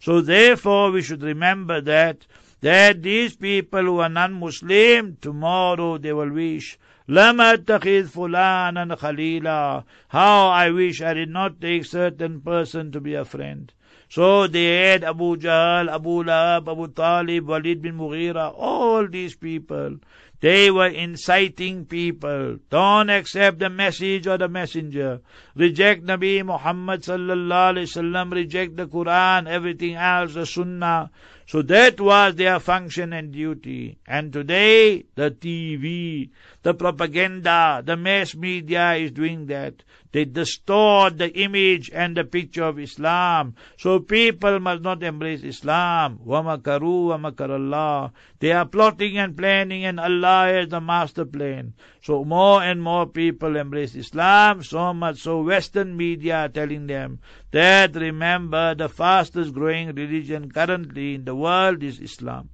So 0.00 0.20
therefore 0.20 0.90
we 0.90 1.02
should 1.02 1.22
remember 1.22 1.80
that, 1.80 2.26
that 2.60 3.02
these 3.02 3.36
people 3.36 3.82
who 3.82 3.98
are 4.00 4.08
non-Muslim, 4.08 5.18
tomorrow 5.20 5.98
they 5.98 6.12
will 6.12 6.30
wish 6.30 6.78
لم 7.08 7.40
أتخذ 7.40 8.08
فلانا 8.08 8.96
خليلا 8.96 9.84
How 10.08 10.48
I 10.48 10.70
wish 10.70 11.00
I 11.00 11.14
did 11.14 11.30
not 11.30 11.58
take 11.58 11.86
certain 11.86 12.42
person 12.42 12.92
to 12.92 13.00
be 13.00 13.14
a 13.14 13.24
friend. 13.24 13.72
So 14.10 14.46
they 14.46 14.90
had 14.90 15.04
Abu 15.04 15.36
Jahl, 15.36 15.90
Abu 15.90 16.22
Lahab, 16.24 16.70
Abu 16.70 16.88
Talib, 16.88 17.46
Walid 17.48 17.80
bin 17.80 17.96
Mughira, 17.96 18.52
all 18.54 19.06
these 19.06 19.34
people. 19.34 19.96
They 20.43 20.69
were 20.69 20.89
inciting 20.89 21.85
people. 21.85 22.59
Don't 22.69 23.09
accept 23.09 23.59
the 23.59 23.69
message 23.69 24.27
or 24.27 24.37
the 24.37 24.49
messenger. 24.49 25.21
Reject 25.55 26.03
Nabi 26.03 26.43
Muhammad 26.43 27.03
sallallahu 27.03 27.71
alaihi 27.71 27.87
wasallam. 27.87 28.33
Reject 28.33 28.75
the 28.75 28.85
Quran, 28.85 29.47
everything 29.47 29.95
else, 29.95 30.33
the 30.33 30.45
Sunnah. 30.45 31.11
So 31.47 31.61
that 31.61 32.01
was 32.01 32.35
their 32.35 32.59
function 32.59 33.13
and 33.13 33.31
duty. 33.31 33.99
And 34.05 34.33
today, 34.33 35.05
the 35.15 35.31
TV, 35.31 36.29
the 36.61 36.73
propaganda, 36.73 37.81
the 37.85 37.95
mass 37.95 38.35
media 38.35 38.95
is 38.95 39.11
doing 39.11 39.45
that. 39.45 39.75
They 40.12 40.24
distort 40.24 41.18
the 41.18 41.30
image 41.36 41.90
and 41.92 42.16
the 42.16 42.24
picture 42.24 42.64
of 42.64 42.78
Islam. 42.78 43.54
So 43.76 44.00
people 44.00 44.58
must 44.60 44.82
not 44.82 45.02
embrace 45.02 45.42
Islam. 45.42 46.18
وَمَكَرُوا 46.26 47.18
وَمَكَرَ 47.18 47.50
اللَّهِ 47.50 48.12
They 48.38 48.52
are 48.52 48.64
plotting 48.66 49.18
and 49.18 49.36
planning 49.36 49.84
and 49.84 50.00
Allah 50.00 50.50
is 50.50 50.68
the 50.68 50.80
master 50.80 51.24
plan. 51.24 51.74
So 52.02 52.24
more 52.24 52.62
and 52.62 52.82
more 52.82 53.06
people 53.06 53.56
embrace 53.56 53.94
Islam, 53.94 54.62
so 54.62 54.94
much 54.94 55.18
so 55.18 55.42
Western 55.42 55.96
media 55.96 56.36
are 56.36 56.48
telling 56.48 56.86
them 56.86 57.20
that 57.50 57.94
remember 57.94 58.74
the 58.74 58.88
fastest 58.88 59.52
growing 59.52 59.94
religion 59.94 60.50
currently 60.50 61.14
in 61.14 61.24
the 61.24 61.34
world 61.34 61.82
is 61.82 62.00
Islam. 62.00 62.50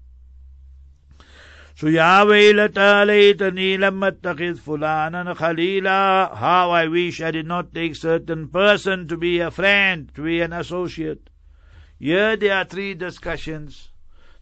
So 1.80 1.88
Ya 1.88 2.26
waylata 2.26 3.06
laytani 3.08 3.80
lam 3.80 4.02
attakhidh 4.02 4.60
fulanan 4.60 5.34
khalila. 5.34 6.36
How 6.36 6.72
I 6.72 6.88
wish 6.88 7.22
I 7.22 7.32
did 7.32 7.48
not 7.48 7.74
take 7.74 7.96
certain 7.96 8.50
person 8.50 9.08
to 9.08 9.16
be 9.16 9.40
a 9.40 9.50
friend, 9.50 10.12
to 10.16 10.24
be 10.24 10.42
an 10.42 10.52
associate. 10.52 11.30
Here 11.98 12.36
there 12.36 12.56
are 12.56 12.66
three 12.66 12.96
discussions. 12.96 13.92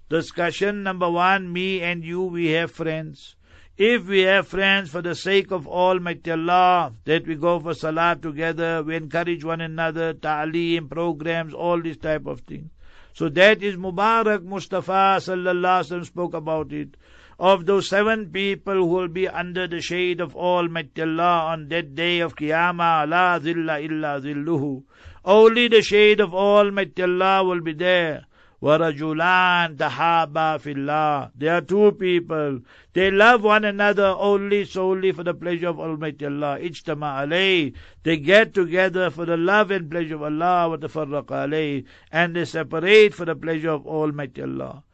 Discussion 0.09 0.81
number 0.81 1.11
one, 1.11 1.53
me 1.53 1.79
and 1.83 2.03
you, 2.03 2.23
we 2.23 2.47
have 2.53 2.71
friends. 2.71 3.35
If 3.77 4.07
we 4.07 4.21
have 4.21 4.47
friends 4.47 4.89
for 4.89 5.03
the 5.03 5.13
sake 5.13 5.51
of 5.51 5.67
Almighty 5.67 6.31
Allah, 6.31 6.93
that 7.05 7.27
we 7.27 7.35
go 7.35 7.59
for 7.59 7.75
salah 7.75 8.17
together, 8.19 8.81
we 8.81 8.95
encourage 8.95 9.43
one 9.43 9.61
another, 9.61 10.13
ta'aleem, 10.13 10.89
programs, 10.89 11.53
all 11.53 11.79
these 11.79 11.97
type 11.97 12.25
of 12.25 12.39
things. 12.41 12.71
So 13.13 13.29
that 13.29 13.61
is 13.61 13.75
Mubarak 13.75 14.43
Mustafa 14.43 15.17
sallallahu 15.19 16.03
spoke 16.03 16.33
about 16.33 16.73
it 16.73 16.97
Of 17.38 17.66
those 17.66 17.88
seven 17.88 18.30
people 18.30 18.74
who 18.74 18.84
will 18.86 19.08
be 19.08 19.28
under 19.28 19.66
the 19.66 19.80
shade 19.80 20.20
of 20.20 20.36
Almighty 20.36 21.02
Allah 21.02 21.46
on 21.52 21.68
that 21.68 21.94
day 21.94 22.20
of 22.20 22.36
Qiyamah, 22.36 23.08
la 23.08 23.38
zilla 23.38 23.80
illa 23.80 24.20
zilluhu. 24.20 24.84
Only 25.24 25.68
the 25.68 25.82
shade 25.82 26.20
of 26.20 26.34
Almighty 26.34 27.02
Allah 27.02 27.44
will 27.44 27.60
be 27.60 27.72
there. 27.72 28.26
وَرَجُلَانْ 28.62 29.76
تَحَابَا 29.76 30.58
فِي 30.62 30.74
اللَّهِ 30.76 31.32
There 31.36 31.52
are 31.52 31.60
two 31.60 31.90
people. 31.92 32.60
They 32.92 33.10
love 33.10 33.42
one 33.42 33.64
another 33.64 34.14
only 34.16 34.64
solely 34.64 35.10
for 35.10 35.24
the 35.24 35.34
pleasure 35.34 35.66
of 35.68 35.80
Almighty 35.80 36.26
Allah. 36.26 36.58
Ijtama 36.60 37.26
alayh. 37.26 37.74
They 38.04 38.18
get 38.18 38.54
together 38.54 39.10
for 39.10 39.26
the 39.26 39.36
love 39.36 39.72
and 39.72 39.90
pleasure 39.90 40.14
of 40.14 40.22
Allah. 40.22 40.78
وَتَفَرَّقَ 40.78 41.26
alayh. 41.26 41.84
And 42.12 42.36
they 42.36 42.44
separate 42.44 43.14
for 43.14 43.24
the 43.24 43.34
pleasure 43.34 43.70
of 43.70 43.84
Almighty 43.84 44.42
Allah. 44.42 44.84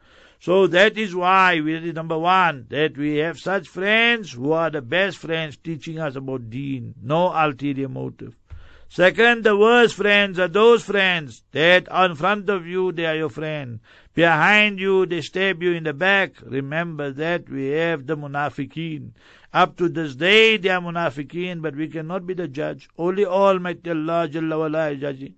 So 0.44 0.66
that 0.66 0.98
is 0.98 1.14
why 1.14 1.62
we 1.62 1.90
number 1.92 2.18
one, 2.18 2.66
that 2.68 2.98
we 2.98 3.16
have 3.16 3.38
such 3.40 3.66
friends 3.66 4.32
who 4.32 4.52
are 4.52 4.68
the 4.68 4.82
best 4.82 5.16
friends 5.16 5.56
teaching 5.56 5.98
us 5.98 6.16
about 6.16 6.50
deen. 6.50 6.94
No 7.02 7.32
ulterior 7.32 7.88
motive. 7.88 8.34
Second, 8.90 9.44
the 9.44 9.56
worst 9.56 9.94
friends 9.94 10.38
are 10.38 10.48
those 10.48 10.84
friends 10.84 11.42
that 11.52 11.88
in 11.90 12.14
front 12.14 12.50
of 12.50 12.66
you 12.66 12.92
they 12.92 13.06
are 13.06 13.16
your 13.16 13.30
friend. 13.30 13.80
Behind 14.12 14.78
you 14.78 15.06
they 15.06 15.22
stab 15.22 15.62
you 15.62 15.72
in 15.72 15.84
the 15.84 15.94
back. 15.94 16.34
Remember 16.42 17.10
that 17.10 17.48
we 17.48 17.68
have 17.68 18.06
the 18.06 18.14
munafiqeen. 18.14 19.12
Up 19.50 19.78
to 19.78 19.88
this 19.88 20.14
day 20.14 20.58
they 20.58 20.68
are 20.68 20.82
munafiqeen, 20.82 21.62
but 21.62 21.74
we 21.74 21.88
cannot 21.88 22.26
be 22.26 22.34
the 22.34 22.48
judge. 22.48 22.90
Only 22.98 23.24
Almighty 23.24 23.88
Allah 23.88 24.28
Jalla 24.28 24.92
is 24.92 25.00
judging. 25.00 25.36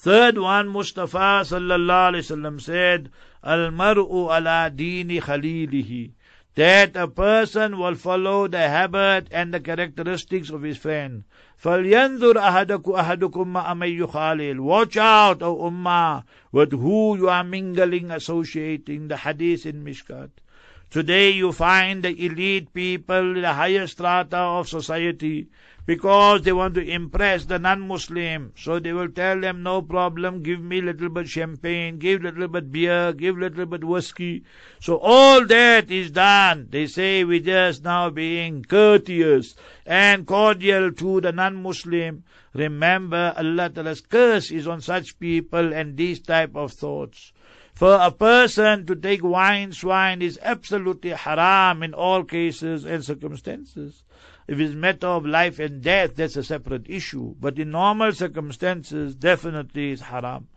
Third 0.00 0.38
one, 0.38 0.68
Mustafa 0.68 1.42
sallallahu 1.44 2.12
alaihi 2.12 2.24
wasallam 2.24 2.60
said, 2.60 3.10
"Al 3.42 3.70
mar'u 3.70 4.30
ala 4.30 4.70
dini 4.70 5.20
khalilihi." 5.20 6.12
That 6.56 6.96
a 6.96 7.06
person 7.06 7.78
will 7.78 7.96
follow 7.96 8.48
the 8.48 8.68
habit 8.68 9.28
and 9.30 9.52
the 9.52 9.60
characteristics 9.60 10.48
of 10.48 10.62
his 10.62 10.78
friend. 10.78 11.24
فَلْيَنْظُرْ 11.62 12.34
أَحَدَكُمْ 12.34 12.98
أَحَدُكُمْ 12.98 13.52
مَعَ 13.52 13.74
مَنْ 13.74 14.06
يُخَالِلْ 14.06 14.60
Watch 14.60 14.96
out, 14.96 15.42
O 15.42 15.56
Ummah, 15.70 16.24
with 16.52 16.72
who 16.72 17.16
you 17.16 17.28
are 17.28 17.44
mingling, 17.44 18.10
associating, 18.10 19.08
the 19.08 19.16
hadith 19.18 19.66
in 19.66 19.84
Mishkat. 19.84 20.30
Today 20.90 21.30
you 21.30 21.52
find 21.52 22.02
the 22.02 22.24
elite 22.24 22.72
people, 22.72 23.34
the 23.34 23.52
higher 23.52 23.86
strata 23.86 24.36
of 24.36 24.68
society, 24.68 25.48
because 25.85 26.43
they 26.43 26.53
want 26.53 26.75
to 26.75 26.87
impress 26.87 27.45
the 27.45 27.57
non-Muslim. 27.57 28.53
So 28.55 28.79
they 28.79 28.93
will 28.93 29.09
tell 29.09 29.41
them, 29.41 29.63
no 29.63 29.81
problem, 29.81 30.43
give 30.43 30.61
me 30.61 30.79
little 30.79 31.09
bit 31.09 31.27
champagne, 31.27 31.97
give 31.97 32.21
little 32.21 32.47
bit 32.47 32.71
beer, 32.71 33.13
give 33.13 33.37
little 33.37 33.65
bit 33.65 33.83
whiskey. 33.83 34.43
So 34.79 34.97
all 34.97 35.45
that 35.47 35.89
is 35.89 36.11
done. 36.11 36.67
They 36.69 36.85
say 36.85 37.23
we 37.23 37.39
just 37.39 37.83
now 37.83 38.09
being 38.11 38.63
courteous 38.63 39.55
and 39.85 40.27
cordial 40.27 40.91
to 40.91 41.21
the 41.21 41.31
non-Muslim. 41.31 42.23
Remember, 42.53 43.33
Allah 43.35 43.69
Ta'ala's 43.69 44.01
curse 44.01 44.51
is 44.51 44.67
on 44.67 44.81
such 44.81 45.17
people 45.19 45.73
and 45.73 45.97
these 45.97 46.19
type 46.19 46.55
of 46.55 46.73
thoughts. 46.73 47.33
For 47.73 47.97
a 47.99 48.11
person 48.11 48.85
to 48.85 48.95
take 48.95 49.23
wine, 49.23 49.71
swine 49.71 50.21
is 50.21 50.37
absolutely 50.43 51.11
haram 51.11 51.81
in 51.81 51.93
all 51.93 52.23
cases 52.23 52.85
and 52.85 53.03
circumstances. 53.03 54.03
If 54.47 54.59
it's 54.59 54.73
matter 54.73 55.07
of 55.07 55.25
life 55.25 55.59
and 55.59 55.81
death, 55.81 56.15
that's 56.15 56.35
a 56.35 56.43
separate 56.43 56.89
issue. 56.89 57.35
But 57.39 57.59
in 57.59 57.71
normal 57.71 58.11
circumstances, 58.13 59.15
definitely 59.15 59.91
it's 59.91 60.01
haram. 60.01 60.47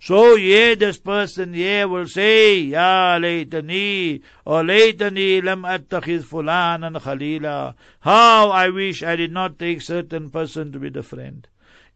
So 0.00 0.36
yeah, 0.36 0.76
this 0.76 0.96
person 0.96 1.54
yeah 1.54 1.84
will 1.86 2.06
say, 2.06 2.60
Ya 2.60 3.18
laytani, 3.18 4.22
or 4.44 4.62
laytani 4.62 5.42
lam 5.42 5.62
attakhiz 5.62 6.22
fulanan 6.22 7.00
khalila. 7.00 7.74
How 8.00 8.50
I 8.50 8.68
wish 8.68 9.02
I 9.02 9.16
did 9.16 9.32
not 9.32 9.58
take 9.58 9.82
certain 9.82 10.30
person 10.30 10.70
to 10.72 10.78
be 10.78 10.88
the 10.88 11.02
friend. 11.02 11.48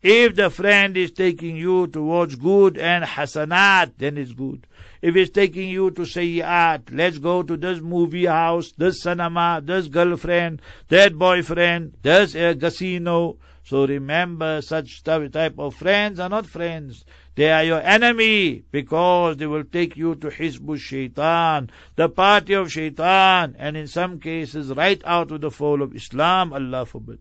If 0.02 0.34
the 0.34 0.50
friend 0.50 0.96
is 0.96 1.12
taking 1.12 1.54
you 1.54 1.86
towards 1.86 2.34
good 2.34 2.76
and 2.76 3.04
hasanat, 3.04 3.92
then 3.98 4.18
it's 4.18 4.32
good. 4.32 4.66
If 5.01 5.15
it's 5.15 5.31
taking 5.31 5.69
you 5.69 5.91
to 5.91 6.05
sayyat, 6.05 6.91
let's 6.91 7.17
go 7.17 7.43
to 7.43 7.55
this 7.55 7.79
movie 7.79 8.25
house, 8.25 8.71
this 8.77 9.01
cinema, 9.01 9.61
this 9.63 9.87
girlfriend, 9.87 10.61
that 10.89 11.17
boyfriend, 11.17 11.97
this 12.01 12.35
a 12.35 12.55
casino. 12.55 13.37
So 13.63 13.85
remember, 13.85 14.61
such 14.61 15.03
type 15.03 15.59
of 15.59 15.75
friends 15.75 16.19
are 16.19 16.29
not 16.29 16.47
friends. 16.47 17.05
They 17.35 17.51
are 17.51 17.63
your 17.63 17.81
enemy 17.81 18.63
because 18.71 19.37
they 19.37 19.45
will 19.45 19.63
take 19.63 19.95
you 19.95 20.15
to 20.15 20.27
Hizbu 20.27 20.79
Shaitan, 20.79 21.69
the 21.95 22.09
party 22.09 22.53
of 22.53 22.71
Shaitan, 22.71 23.55
and 23.59 23.77
in 23.77 23.87
some 23.87 24.19
cases 24.19 24.69
right 24.69 24.99
out 25.05 25.31
of 25.31 25.41
the 25.41 25.51
fold 25.51 25.81
of 25.81 25.95
Islam, 25.95 26.51
Allah 26.51 26.85
forbid. 26.85 27.19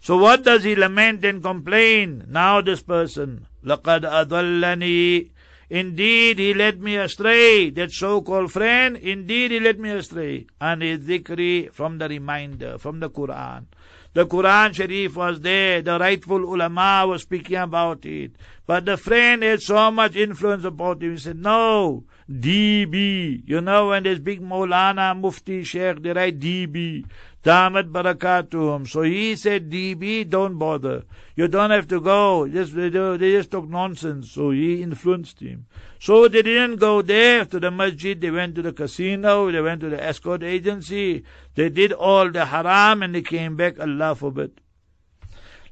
So 0.00 0.16
what 0.16 0.44
does 0.44 0.62
he 0.64 0.74
lament 0.74 1.24
and 1.24 1.42
complain? 1.42 2.24
Now 2.28 2.60
this 2.60 2.80
person, 2.80 3.46
لَقَدْ 3.64 4.02
أَضَلَّنِي 4.02 5.29
Indeed, 5.71 6.37
he 6.37 6.53
led 6.53 6.81
me 6.81 6.97
astray. 6.97 7.69
That 7.69 7.93
so-called 7.93 8.51
friend, 8.51 8.97
indeed, 8.97 9.51
he 9.51 9.59
led 9.61 9.79
me 9.79 9.91
astray. 9.91 10.47
And 10.59 10.81
his 10.81 10.99
dhikri 10.99 11.71
from 11.71 11.97
the 11.97 12.09
reminder, 12.09 12.77
from 12.77 12.99
the 12.99 13.09
Quran. 13.09 13.67
The 14.13 14.27
Quran 14.27 14.73
Sharif 14.75 15.15
was 15.15 15.39
there. 15.39 15.81
The 15.81 15.97
rightful 15.97 16.43
ulama 16.43 17.05
was 17.07 17.21
speaking 17.21 17.55
about 17.55 18.05
it. 18.05 18.33
But 18.67 18.83
the 18.83 18.97
friend 18.97 19.43
had 19.43 19.61
so 19.61 19.89
much 19.91 20.17
influence 20.17 20.65
about 20.65 21.01
him. 21.01 21.13
He 21.13 21.17
said, 21.19 21.37
no, 21.37 22.03
DB. 22.29 23.43
You 23.45 23.61
know, 23.61 23.87
when 23.87 24.03
there's 24.03 24.19
big 24.19 24.41
Maulana, 24.41 25.17
Mufti, 25.17 25.63
Sheikh, 25.63 26.03
they 26.03 26.11
write 26.11 26.37
DB. 26.37 27.05
Damat 27.44 27.92
barakatuhum. 27.92 28.88
So 28.88 29.02
he 29.02 29.36
said, 29.36 29.70
DB, 29.70 30.28
don't 30.28 30.58
bother. 30.58 31.04
You 31.36 31.46
don't 31.46 31.70
have 31.70 31.86
to 31.88 32.00
go. 32.00 32.48
Just, 32.48 32.74
they, 32.74 32.88
they 32.88 33.32
just 33.32 33.52
talk 33.52 33.68
nonsense. 33.68 34.32
So 34.32 34.50
he 34.50 34.82
influenced 34.82 35.38
him. 35.38 35.66
So 36.00 36.26
they 36.26 36.42
didn't 36.42 36.76
go 36.76 37.02
there 37.02 37.44
to 37.44 37.60
the 37.60 37.70
masjid. 37.70 38.20
They 38.20 38.32
went 38.32 38.56
to 38.56 38.62
the 38.62 38.72
casino. 38.72 39.52
They 39.52 39.60
went 39.60 39.80
to 39.82 39.90
the 39.90 40.02
escort 40.02 40.42
agency. 40.42 41.22
They 41.54 41.68
did 41.68 41.92
all 41.92 42.30
the 42.32 42.46
haram 42.46 43.02
and 43.02 43.14
they 43.14 43.22
came 43.22 43.54
back. 43.56 43.78
Allah 43.78 44.16
forbid. 44.16 44.60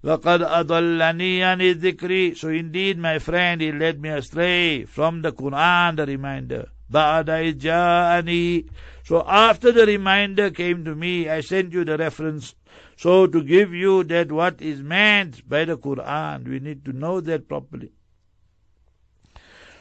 لقد 0.04 0.42
أضلني 0.42 1.42
عن 1.42 1.60
الذكر 1.60 2.36
So 2.36 2.48
indeed, 2.50 2.98
my 2.98 3.18
friend, 3.18 3.60
he 3.60 3.72
led 3.72 4.00
me 4.00 4.10
astray 4.10 4.84
from 4.84 5.22
the 5.22 5.32
Quran, 5.32 5.96
the 5.96 6.06
reminder. 6.06 6.68
بعد 6.90 7.30
إذ 7.30 7.58
جاءني 7.58 8.66
so 9.08 9.22
after 9.26 9.70
the 9.70 9.84
reminder 9.84 10.50
came 10.50 10.84
to 10.86 10.94
me, 10.94 11.28
I 11.28 11.40
sent 11.40 11.72
you 11.72 11.84
the 11.84 11.98
reference. 11.98 12.54
So 12.96 13.26
to 13.26 13.42
give 13.42 13.74
you 13.74 14.02
that 14.04 14.32
what 14.32 14.62
is 14.62 14.80
meant 14.80 15.46
by 15.48 15.66
the 15.66 15.76
Quran, 15.76 16.48
we 16.48 16.58
need 16.58 16.84
to 16.86 16.92
know 16.92 17.20
that 17.20 17.46
properly. 17.48 17.92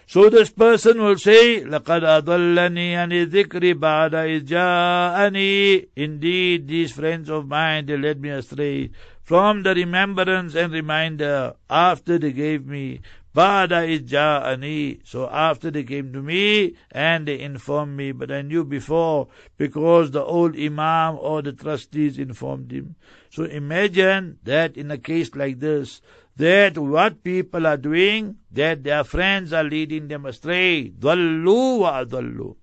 So 0.05 0.29
this 0.29 0.49
person 0.49 1.01
will 1.01 1.17
say, 1.17 1.61
لَقَدْ 1.61 2.03
أَضَلَّنِي 2.03 2.91
عَنِ 2.93 3.13
الذِّكْرِ 3.27 3.73
بَعْدَ 3.79 4.11
إِذْ 4.11 4.45
جَاءَنِي 4.45 5.87
Indeed, 5.95 6.67
these 6.67 6.91
friends 6.91 7.29
of 7.29 7.47
mine, 7.47 7.85
they 7.85 7.97
led 7.97 8.19
me 8.19 8.29
astray 8.29 8.91
from 9.23 9.63
the 9.63 9.73
remembrance 9.73 10.53
and 10.55 10.73
reminder 10.73 11.53
after 11.69 12.17
they 12.19 12.33
gave 12.33 12.65
me 12.65 12.99
Bada 13.38 13.86
ja'ani. 13.86 14.98
So 15.04 15.28
after 15.30 15.70
they 15.70 15.84
came 15.84 16.12
to 16.12 16.20
me 16.20 16.74
and 16.90 17.28
they 17.28 17.38
informed 17.38 17.96
me, 17.96 18.10
but 18.10 18.32
I 18.32 18.42
knew 18.42 18.64
before 18.64 19.28
because 19.56 20.10
the 20.10 20.24
old 20.24 20.56
imam 20.58 21.18
or 21.20 21.40
the 21.42 21.52
trustees 21.52 22.18
informed 22.18 22.72
him. 22.72 22.96
So 23.30 23.44
imagine 23.44 24.38
that 24.42 24.76
in 24.76 24.90
a 24.90 24.98
case 24.98 25.36
like 25.36 25.60
this, 25.60 26.02
that 26.34 26.76
what 26.78 27.22
people 27.22 27.64
are 27.64 27.76
doing, 27.76 28.38
that 28.50 28.82
their 28.82 29.04
friends 29.04 29.52
are 29.52 29.62
leading 29.62 30.08
them 30.08 30.26
astray. 30.26 30.90
Dallu 30.90 31.78
wa 31.78 32.02
adallu. 32.04 32.56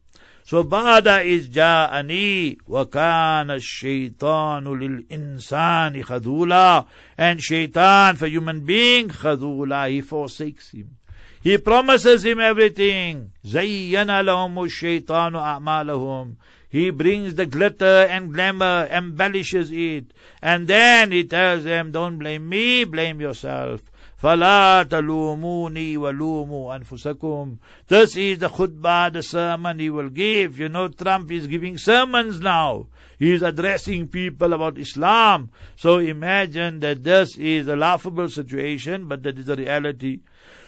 So 0.47 0.59
is 0.59 1.49
ja'ani 1.49 2.57
wa 2.67 2.85
kana 2.85 3.55
shaitanu 3.55 4.79
lil 4.79 5.01
insani 5.09 6.05
khadula. 6.05 6.85
And 7.17 7.41
shaitan 7.41 8.15
for 8.17 8.27
human 8.27 8.59
being 8.59 9.09
khadula, 9.09 9.89
he 9.89 10.01
forsakes 10.01 10.69
him. 10.69 10.97
He 11.41 11.57
promises 11.57 12.23
him 12.23 12.39
everything. 12.39 13.31
Zayyana 13.43 14.21
lahum 14.23 14.53
shaitanu 14.69 15.41
a'malahum. 15.41 16.35
He 16.69 16.91
brings 16.91 17.33
the 17.33 17.47
glitter 17.47 18.05
and 18.05 18.31
glamour, 18.31 18.87
embellishes 18.91 19.71
it. 19.71 20.13
And 20.43 20.67
then 20.67 21.11
he 21.11 21.23
tells 21.23 21.63
them, 21.63 21.91
don't 21.91 22.19
blame 22.19 22.47
me, 22.47 22.83
blame 22.83 23.19
yourself. 23.19 23.81
فَلَا 24.22 24.84
تَلُومُونِي 24.84 25.96
وَلُومُوا 25.96 26.78
أَنفُسَكُمْ 26.78 27.58
This 27.88 28.16
is 28.16 28.38
the 28.38 28.50
khutbah, 28.50 29.10
the 29.10 29.22
sermon 29.22 29.78
he 29.78 29.88
will 29.88 30.10
give. 30.10 30.58
You 30.58 30.68
know, 30.68 30.88
Trump 30.88 31.32
is 31.32 31.46
giving 31.46 31.78
sermons 31.78 32.38
now. 32.38 32.88
He 33.18 33.32
is 33.32 33.42
addressing 33.42 34.08
people 34.08 34.52
about 34.52 34.76
Islam. 34.76 35.50
So 35.76 35.98
imagine 35.98 36.80
that 36.80 37.02
this 37.02 37.38
is 37.38 37.66
a 37.66 37.76
laughable 37.76 38.28
situation, 38.28 39.08
but 39.08 39.22
that 39.22 39.38
is 39.38 39.46
the 39.46 39.56
reality. 39.56 40.20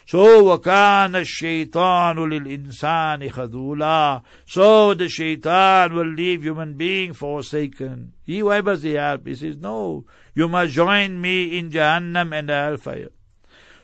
So 0.06 0.42
وَكَانَ 0.44 1.14
الشَّيْطَانُ 1.14 2.16
لِلْإِنسَانِ 2.16 3.30
خَذُولًا 3.30 4.22
So 4.46 4.94
the 4.94 5.08
shaitan 5.10 5.94
will 5.94 6.12
leave 6.12 6.42
human 6.42 6.74
being 6.74 7.12
forsaken. 7.12 8.14
He, 8.24 8.42
why 8.42 8.62
must 8.62 8.82
he 8.82 8.94
help? 8.94 9.26
He 9.26 9.34
says, 9.34 9.56
no, 9.58 10.06
you 10.34 10.48
must 10.48 10.72
join 10.72 11.20
me 11.20 11.58
in 11.58 11.70
Jahannam 11.70 12.32
and 12.36 12.48
the 12.48 12.54
hellfire. 12.54 13.10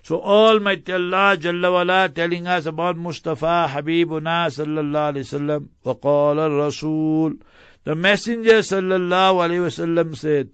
So 0.02 0.20
Almighty 0.22 0.92
Allah 0.92 1.36
Jalla 1.36 1.72
wala 1.72 2.08
telling 2.08 2.46
us 2.46 2.66
about 2.66 2.96
Mustafa 2.96 3.68
Habibuna 3.70 4.48
sallallahu 4.48 5.12
alayhi 5.12 5.26
wasallam. 5.26 5.68
وقال 5.84 6.38
الرسول 6.38 7.38
The 7.84 7.94
Messenger 7.94 8.58
sallallahu 8.60 9.40
alayhi 9.44 9.64
wasallam 9.68 10.16
said, 10.16 10.48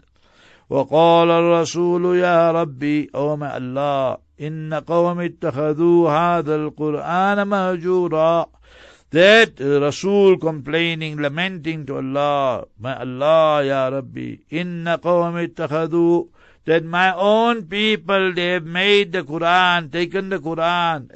وقال 0.71 1.31
الرسول 1.31 2.17
يا 2.19 2.53
ربي 2.53 3.11
أو 3.15 3.37
ما 3.37 3.57
الله 3.57 4.19
إن 4.41 4.75
قوم 4.75 5.21
اتخذوا 5.21 6.11
هذا 6.11 6.55
القرآن 6.57 7.49
مهجورا 7.49 8.47
that 9.15 9.61
Rasul 9.61 10.39
complaining, 10.39 11.19
lamenting 11.19 11.87
to 11.87 11.99
Allah, 11.99 12.65
my 12.81 12.99
Allah, 12.99 13.63
Ya 13.65 13.89
Rabbi, 13.89 14.39
inna 14.51 14.99
qawmi 14.99 15.55
ittakhadu, 15.55 16.31
that 16.66 16.84
my 16.84 17.14
own 17.16 17.64
people, 17.66 18.34
they 18.34 18.50
have 18.50 18.66
made 18.66 19.12
the 19.12 19.24
Quran, 19.24 19.92
taken 19.92 20.30
the 20.30 20.40
Quran, 20.40 21.10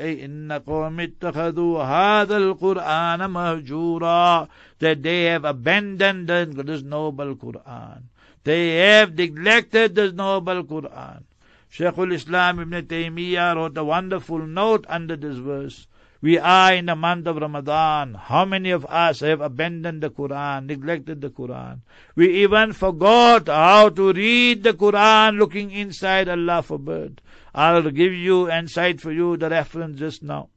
al-Quran 2.32 3.20
mahjura, 3.30 4.48
that 4.80 5.04
they 5.04 5.24
have 5.26 5.46
abandoned 5.46 6.28
this 6.28 6.82
noble 6.82 7.36
Quran. 7.36 8.04
They 8.44 8.78
have 8.78 9.16
neglected 9.16 9.96
this 9.96 10.14
noble 10.14 10.64
Quran. 10.64 11.24
Shaykhul 11.72 12.14
Islam 12.14 12.60
Ibn 12.60 12.86
Taymiyyah 12.86 13.56
wrote 13.56 13.78
a 13.78 13.84
wonderful 13.84 14.46
note 14.46 14.86
under 14.88 15.16
this 15.16 15.38
verse. 15.38 15.88
We 16.24 16.40
are 16.40 16.74
in 16.74 16.86
the 16.86 16.96
month 16.96 17.28
of 17.28 17.36
Ramadan. 17.36 18.14
How 18.14 18.46
many 18.46 18.72
of 18.72 18.86
us 18.86 19.20
have 19.20 19.42
abandoned 19.42 20.02
the 20.02 20.10
Quran, 20.10 20.68
neglected 20.68 21.20
the 21.20 21.30
Quran? 21.30 21.82
We 22.16 22.44
even 22.44 22.72
forgot 22.72 23.50
how 23.50 23.90
to 23.90 24.14
read 24.14 24.64
the 24.64 24.72
Quran 24.72 25.38
looking 25.38 25.72
inside, 25.72 26.30
Allah 26.30 26.62
forbid. 26.64 27.20
I'll 27.54 27.92
give 27.92 28.14
you 28.14 28.50
and 28.50 28.72
cite 28.72 29.02
for 29.02 29.12
you 29.12 29.36
the 29.36 29.50
reference 29.50 30.00
just 30.00 30.24
now. 30.24 30.48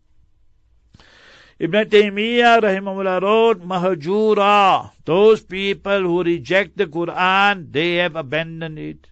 Ibn 1.59 1.90
Taymiyyah 1.90 2.61
rahimahullah 2.61 3.22
wrote, 3.22 3.66
Mahjura, 3.66 4.92
those 5.05 5.42
people 5.42 6.00
who 6.02 6.22
reject 6.22 6.76
the 6.76 6.87
Quran, 6.87 7.72
they 7.72 7.96
have 7.96 8.14
abandoned 8.14 8.79
it. 8.79 9.09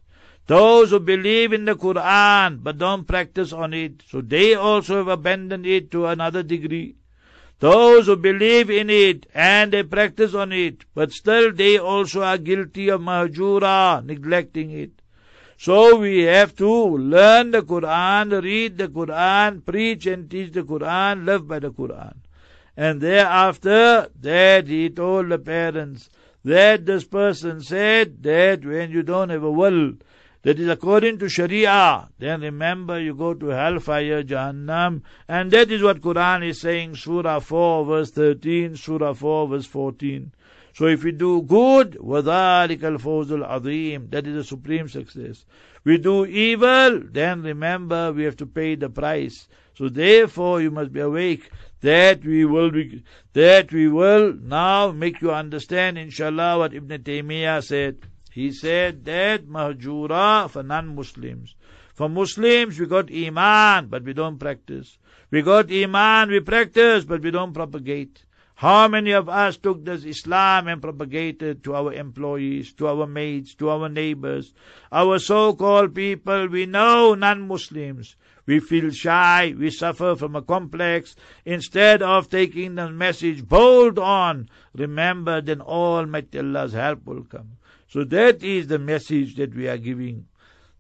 Those 0.47 0.91
who 0.91 1.01
believe 1.01 1.55
in 1.55 1.65
the 1.65 1.75
Quran 1.75 2.63
but 2.63 2.77
don't 2.77 3.07
practice 3.07 3.53
on 3.53 3.73
it, 3.73 4.03
so 4.09 4.21
they 4.21 4.55
also 4.55 4.99
have 4.99 5.09
abandoned 5.09 5.67
it 5.67 5.91
to 5.93 6.05
another 6.07 6.43
degree. 6.43 6.97
Those 7.61 8.07
who 8.07 8.17
believe 8.17 8.69
in 8.69 8.91
it 8.91 9.27
and 9.33 9.73
they 9.73 9.83
practice 9.85 10.35
on 10.35 10.53
it, 10.53 10.85
but 10.95 11.13
still 11.13 11.51
they 11.51 11.79
also 11.79 12.23
are 12.23 12.37
guilty 12.37 12.91
of 12.91 13.01
mahjura, 13.01 14.05
neglecting 14.05 14.71
it. 14.71 14.91
So 15.57 15.97
we 15.97 16.25
have 16.25 16.55
to 16.57 16.71
learn 16.71 17.53
the 17.53 17.63
Quran, 17.63 18.43
read 18.43 18.77
the 18.77 18.89
Quran, 18.89 19.65
preach 19.65 20.05
and 20.05 20.31
teach 20.31 20.53
the 20.53 20.63
Quran, 20.63 21.25
live 21.25 21.49
by 21.49 21.61
the 21.61 21.71
Quran. 21.71 22.17
And 22.77 23.01
thereafter, 23.01 24.09
that 24.21 24.67
he 24.67 24.91
told 24.91 25.31
the 25.31 25.39
parents 25.39 26.11
that 26.45 26.85
this 26.85 27.05
person 27.05 27.63
said 27.63 28.23
that 28.25 28.65
when 28.65 28.91
you 28.91 29.03
don't 29.03 29.31
have 29.31 29.45
a 29.45 29.51
will, 29.51 29.95
that 30.44 30.60
is 30.60 30.70
according 30.70 31.20
to 31.20 31.28
Sharia, 31.28 32.10
then 32.18 32.42
remember 32.42 33.00
you 33.00 33.14
go 33.14 33.34
to 33.34 33.48
hellfire, 33.48 34.24
Jahannam, 34.24 35.02
and 35.28 35.52
that 35.52 35.70
is 35.70 35.84
what 35.84 36.02
Quran 36.02 36.48
is 36.48 36.62
saying, 36.62 36.96
Surah 36.96 37.40
4 37.40 37.86
verse 37.86 38.12
13, 38.12 38.78
Surah 38.78 39.14
4 39.14 39.48
verse 39.50 39.66
14. 39.66 40.32
So 40.74 40.86
if 40.86 41.04
we 41.04 41.12
do 41.12 41.42
good, 41.42 41.98
وَذَلِكَ 42.00 42.80
الْفَوْزُ 42.80 43.26
الْعَظِيمُ 43.26 44.12
That 44.12 44.28
is 44.28 44.36
the 44.36 44.44
supreme 44.44 44.88
success. 44.88 45.44
We 45.84 45.98
do 45.98 46.26
evil, 46.26 47.02
then 47.12 47.42
remember 47.42 48.14
we 48.14 48.24
have 48.24 48.38
to 48.38 48.46
pay 48.46 48.76
the 48.76 48.90
price. 48.90 49.48
So 49.76 49.90
therefore 49.90 50.62
you 50.62 50.72
must 50.72 50.94
be 50.94 51.00
awake 51.02 51.50
that 51.82 52.24
we 52.24 52.46
will 52.46 52.72
be, 52.72 53.04
that 53.34 53.72
we 53.72 53.88
will 53.88 54.34
now 54.34 54.92
make 54.92 55.22
you 55.22 55.32
understand 55.32 55.98
inshallah 55.98 56.58
what 56.60 56.74
Ibn 56.74 57.04
Taymiyyah 57.04 57.64
said. 57.64 57.98
He 58.35 58.51
said 58.51 59.05
that 59.05 59.47
mahjura 59.47 60.51
for 60.51 60.65
non-Muslims. 60.65 61.55
For 61.93 62.09
Muslims 62.09 62.81
we 62.81 62.87
got 62.87 63.09
iman 63.15 63.87
but 63.87 64.03
we 64.03 64.13
don't 64.13 64.41
practice. 64.41 64.99
We 65.31 65.43
got 65.43 65.71
iman, 65.71 66.31
we 66.31 66.41
practice 66.41 67.05
but 67.05 67.23
we 67.23 67.31
don't 67.31 67.53
propagate. 67.53 68.25
How 68.57 68.89
many 68.89 69.13
of 69.13 69.29
us 69.29 69.57
took 69.57 69.85
this 69.85 70.05
Islam 70.05 70.67
and 70.67 70.83
propagated 70.83 71.63
to 71.63 71.77
our 71.77 71.93
employees, 71.93 72.73
to 72.73 72.89
our 72.89 73.07
mates, 73.07 73.55
to 73.55 73.71
our 73.71 73.89
neighbors, 73.89 74.53
our 74.91 75.21
so-called 75.21 75.95
people 75.95 76.49
we 76.49 76.67
know 76.67 77.15
non-Muslims. 77.15 78.17
We 78.47 78.59
feel 78.59 78.91
shy, 78.91 79.55
we 79.57 79.71
suffer 79.71 80.17
from 80.17 80.35
a 80.35 80.43
complex. 80.43 81.15
Instead 81.45 82.03
of 82.03 82.29
taking 82.29 82.75
the 82.75 82.91
message 82.91 83.47
bold 83.49 83.97
on, 84.01 84.49
remember 84.75 85.41
then 85.41 85.61
all 85.61 85.99
Almighty 85.99 86.41
Allah's 86.41 86.73
help 86.73 87.07
will 87.07 87.23
come. 87.23 87.59
So 87.95 88.03
that 88.03 88.43
is 88.43 88.67
the 88.67 88.81
message 88.81 89.37
that 89.37 89.55
we 89.55 89.69
are 89.69 89.79
giving. 89.79 90.27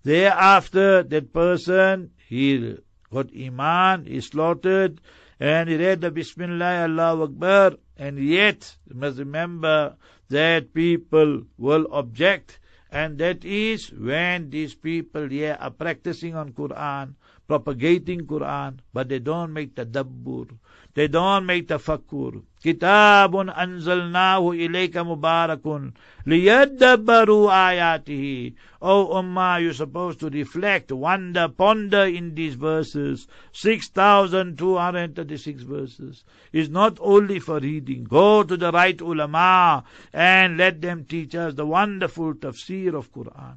Thereafter, 0.03 1.05
that 1.05 1.33
person, 1.33 2.11
he 2.29 2.77
got 3.12 3.29
Iman, 3.33 4.07
he 4.07 4.20
slaughtered, 4.20 5.00
and 5.38 5.68
he 5.68 5.77
read 5.77 6.00
the 6.00 6.11
Bismillah, 6.11 6.83
Allah 6.83 7.22
Akbar, 7.22 7.74
and 7.96 8.18
yet, 8.18 8.74
you 8.88 8.96
must 8.96 9.18
remember 9.20 9.94
that 10.29 10.74
people 10.74 11.42
will 11.57 11.87
object, 11.92 12.59
and 12.90 13.16
that 13.18 13.44
is 13.44 13.92
when 13.92 14.50
these 14.50 14.74
people 14.74 15.29
here 15.29 15.57
are 15.61 15.70
practicing 15.70 16.35
on 16.35 16.50
Quran, 16.50 17.14
propagating 17.46 18.26
Quran, 18.26 18.78
but 18.92 19.09
they 19.09 19.18
don't 19.18 19.52
make 19.52 19.74
the 19.74 19.85
dabbur. 19.85 20.48
They 20.94 21.09
don't 21.09 21.44
make 21.44 21.66
tafakkur. 21.66 22.42
Kitabun 22.64 23.52
anzalnahu 23.52 24.54
ilayka 24.54 25.04
mubarakun 25.04 25.92
liyadabbaru 26.24 27.50
ayatihi. 27.50 28.54
Oh 28.80 29.09
Ummah, 29.20 29.61
you're 29.61 29.72
supposed 29.72 30.20
to 30.20 30.30
reflect, 30.30 30.92
wonder, 30.92 31.48
ponder 31.48 32.04
in 32.04 32.37
these 32.37 32.54
verses. 32.54 33.26
6,236 33.52 35.62
verses. 35.62 36.22
Is 36.52 36.68
not 36.68 36.96
only 37.00 37.40
for 37.40 37.59
reading. 37.59 38.04
Go 38.04 38.44
to 38.44 38.57
the 38.57 38.70
right 38.70 39.00
ulama 39.00 39.83
and 40.12 40.57
let 40.57 40.80
them 40.80 41.07
teach 41.07 41.35
us 41.35 41.54
the 41.54 41.66
wonderful 41.66 42.35
tafsir 42.35 42.94
of 42.94 43.12
Quran. 43.12 43.57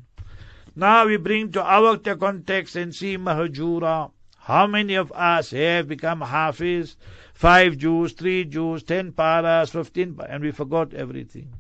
Now 0.80 1.08
we 1.08 1.18
bring 1.18 1.52
to 1.54 1.64
our 1.64 1.98
context 1.98 2.76
and 2.76 2.94
see 2.94 3.18
Mahjura. 3.18 4.12
How 4.38 4.68
many 4.68 4.94
of 4.94 5.12
us 5.12 5.50
have 5.50 5.88
become 5.88 6.22
Hafiz? 6.22 6.96
Five 7.34 7.80
juz, 7.80 8.14
three 8.14 8.46
juz, 8.46 8.84
ten 8.84 9.12
paras, 9.12 9.72
fifteen, 9.72 10.20
and 10.30 10.44
we 10.44 10.52
forgot 10.52 10.94
everything. 10.94 11.52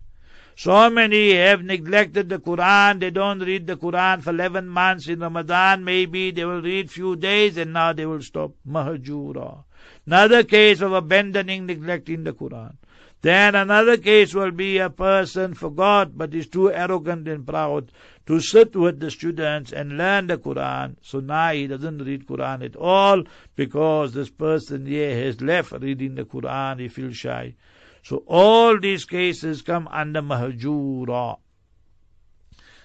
So 0.55 0.91
many 0.91 1.33
have 1.33 1.63
neglected 1.63 2.29
the 2.29 2.37
Quran. 2.37 2.99
They 2.99 3.09
don't 3.09 3.39
read 3.39 3.65
the 3.65 3.75
Quran 3.75 4.21
for 4.21 4.29
11 4.29 4.67
months 4.67 5.07
in 5.07 5.21
Ramadan. 5.21 5.83
Maybe 5.83 6.29
they 6.29 6.45
will 6.45 6.61
read 6.61 6.91
few 6.91 7.15
days 7.15 7.57
and 7.57 7.73
now 7.73 7.93
they 7.93 8.05
will 8.05 8.21
stop. 8.21 8.51
Mahjura. 8.69 9.63
Another 10.05 10.43
case 10.43 10.79
of 10.81 10.93
abandoning, 10.93 11.65
neglecting 11.65 12.23
the 12.23 12.33
Quran. 12.33 12.75
Then 13.21 13.55
another 13.55 13.97
case 13.97 14.33
will 14.35 14.51
be 14.51 14.77
a 14.77 14.89
person 14.89 15.55
forgot 15.55 16.17
but 16.17 16.33
is 16.35 16.47
too 16.47 16.71
arrogant 16.71 17.27
and 17.27 17.45
proud 17.45 17.91
to 18.27 18.39
sit 18.39 18.75
with 18.75 18.99
the 18.99 19.09
students 19.09 19.71
and 19.71 19.97
learn 19.97 20.27
the 20.27 20.37
Quran. 20.37 20.97
So 21.01 21.19
now 21.19 21.51
he 21.51 21.65
doesn't 21.65 21.99
read 21.99 22.27
Quran 22.27 22.63
at 22.63 22.75
all 22.75 23.23
because 23.55 24.13
this 24.13 24.29
person 24.29 24.85
here 24.85 25.15
has 25.23 25.41
left 25.41 25.71
reading 25.71 26.15
the 26.15 26.25
Quran. 26.25 26.79
He 26.79 26.89
feels 26.89 27.17
shy. 27.17 27.55
So 28.03 28.23
all 28.27 28.79
these 28.79 29.05
cases 29.05 29.61
come 29.61 29.87
under 29.89 30.21
mahjura. 30.21 31.37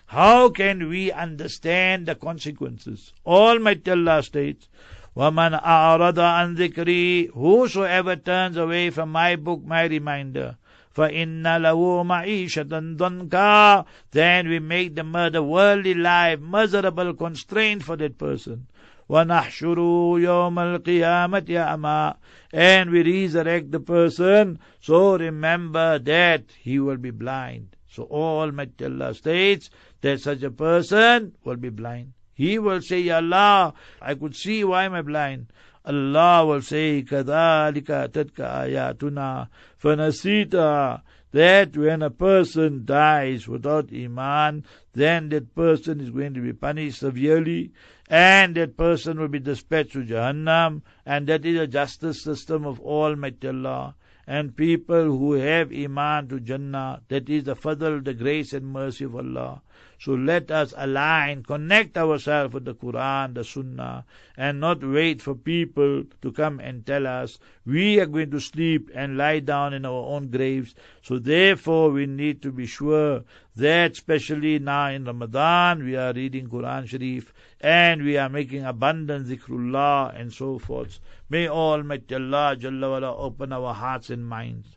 How 0.07 0.51
can 0.51 0.89
we 0.89 1.11
understand 1.11 2.07
the 2.07 2.15
consequences? 2.15 3.13
Almighty 3.25 3.91
Allah 3.91 4.23
states, 4.23 4.69
وَمَنْ 5.18 5.54
أَعْرَضَ 5.54 6.18
عَنْ 6.18 6.56
ذِكْرِي 6.56 7.32
Whosoever 7.34 8.16
turns 8.16 8.56
away 8.56 8.90
from 8.90 9.12
my 9.12 9.36
book, 9.36 9.62
my 9.66 9.84
reminder, 9.84 10.56
فَإِنَّ 10.96 11.44
لَهُ 11.44 12.04
مَعِيشَةً 12.06 12.96
ضَنْكَا 12.96 13.86
Then 14.12 14.48
we 14.48 14.60
make 14.60 14.96
the 14.96 15.04
murder 15.04 15.44
worldly 15.44 15.94
life 15.94 16.40
miserable 16.40 17.14
constraint 17.16 17.84
for 17.84 17.98
that 17.98 18.18
person. 18.18 18.68
وَنَحْشُرُ 19.10 19.76
يَوْمَ 20.22 20.56
الْقِيَامَةِ 20.56 21.48
أَعْمَى 21.48 22.16
And 22.54 22.90
we 22.90 23.04
resurrect 23.04 23.72
the 23.72 23.82
person, 23.82 24.58
so 24.80 25.18
remember 25.18 26.00
that 26.00 26.46
he 26.62 26.80
will 26.80 26.96
be 26.96 27.12
blind. 27.12 27.76
So 27.90 28.04
Almighty 28.04 28.86
Allah 28.86 29.14
states 29.14 29.70
that 30.00 30.22
such 30.22 30.44
a 30.44 30.52
person 30.52 31.36
will 31.44 31.58
be 31.58 31.70
blind. 31.70 32.14
He 32.34 32.60
will 32.60 32.82
say, 32.82 33.02
Ya 33.02 33.18
Allah, 33.18 33.74
I 34.02 34.14
could 34.16 34.36
see, 34.36 34.64
why 34.64 34.86
am 34.86 34.94
I 34.94 35.02
blind? 35.02 35.48
Allah 35.86 36.46
will 36.46 36.62
say, 36.62 37.02
كَذَلِكَ 37.04 37.84
أَتَتْكَ 37.86 38.36
آيَاتُنَا 38.36 39.48
فَنَسِيتَ 39.82 41.02
that 41.32 41.76
when 41.76 42.02
a 42.02 42.10
person 42.10 42.86
dies 42.86 43.48
without 43.48 43.94
Iman, 43.94 44.64
then 44.94 45.30
that 45.30 45.54
person 45.54 46.00
is 46.00 46.10
going 46.10 46.34
to 46.34 46.42
be 46.42 46.54
punished 46.54 47.00
severely, 47.00 47.72
and 48.10 48.56
that 48.56 48.78
person 48.78 49.20
will 49.20 49.28
be 49.28 49.40
dispatched 49.40 49.92
to 49.92 50.04
Jahannam, 50.06 50.82
and 51.06 51.28
that 51.28 51.46
is 51.46 51.60
a 51.60 51.68
justice 51.68 52.24
system 52.24 52.66
of 52.66 52.80
Almighty 52.80 53.50
Allah 53.50 53.96
and 54.27 54.57
people 54.57 55.05
who 55.05 55.33
have 55.33 55.73
Iman 55.73 56.29
to 56.29 56.41
Jannah. 56.41 57.03
That 57.09 57.29
is 57.29 57.45
the 57.45 57.57
fadl, 57.57 58.05
the 58.05 58.15
grace 58.15 58.53
and 58.53 58.73
mercy 58.73 59.05
of 59.05 59.17
Allah. 59.17 59.63
So 59.99 60.15
let 60.15 60.51
us 60.51 60.75
align, 60.77 61.45
connect 61.45 61.97
ourselves 61.97 62.55
with 62.55 62.65
the 62.65 62.75
Quran, 62.75 63.35
the 63.35 63.45
Sunnah, 63.45 64.05
and 64.37 64.59
not 64.59 64.83
wait 64.83 65.23
for 65.23 65.37
people 65.37 66.03
to 66.23 66.33
come 66.33 66.59
and 66.59 66.85
tell 66.85 67.07
us 67.07 67.39
we 67.65 68.01
are 68.01 68.07
going 68.07 68.33
to 68.33 68.41
sleep 68.41 68.91
and 68.95 69.17
lie 69.17 69.39
down 69.39 69.75
in 69.75 69.85
our 69.87 70.05
own 70.15 70.29
graves. 70.29 70.75
So 71.03 71.21
therefore 71.21 71.91
we 71.91 72.07
need 72.07 72.43
to 72.43 72.51
be 72.51 72.67
sure 72.67 73.23
that 73.55 73.93
especially 73.93 74.59
now 74.59 74.89
in 74.89 75.05
Ramadan 75.05 75.85
we 75.85 75.95
are 75.95 76.13
reading 76.13 76.49
Quran 76.49 76.89
Sharif 76.89 77.33
and 77.61 78.03
we 78.03 78.17
are 78.17 78.29
making 78.29 78.65
abundant 78.65 79.29
zikrullah 79.29 80.19
and 80.19 80.33
so 80.33 80.59
forth. 80.59 80.99
May 81.32 81.48
Almighty 81.48 82.16
Allah 82.16 82.56
Jalla 82.58 82.90
wala 82.92 83.16
open 83.16 83.54
our 83.54 83.74
hearts 83.74 84.10
and 84.10 84.28
minds. 84.28 84.68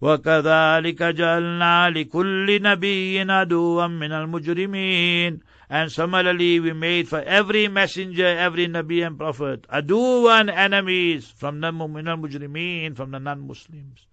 وكذلك 0.00 1.02
جعلنا 1.02 1.90
لكل 1.90 2.62
نبي 2.62 3.20
عدوا 3.20 3.86
من 3.86 4.12
المجرمين 4.12 5.40
and 5.70 5.92
similarly 5.92 6.58
we 6.58 6.72
made 6.72 7.08
for 7.08 7.20
every 7.22 7.68
messenger, 7.68 8.26
every 8.26 8.66
Nabi 8.66 9.06
and 9.06 9.16
Prophet, 9.16 9.66
aduwan 9.72 10.50
enemies 10.52 11.30
from 11.30 11.60
the 11.60 11.70
mu'min 11.70 12.06
mujrimeen, 12.20 12.96
from 12.96 13.12
the 13.12 13.20
non-Muslims. 13.20 14.06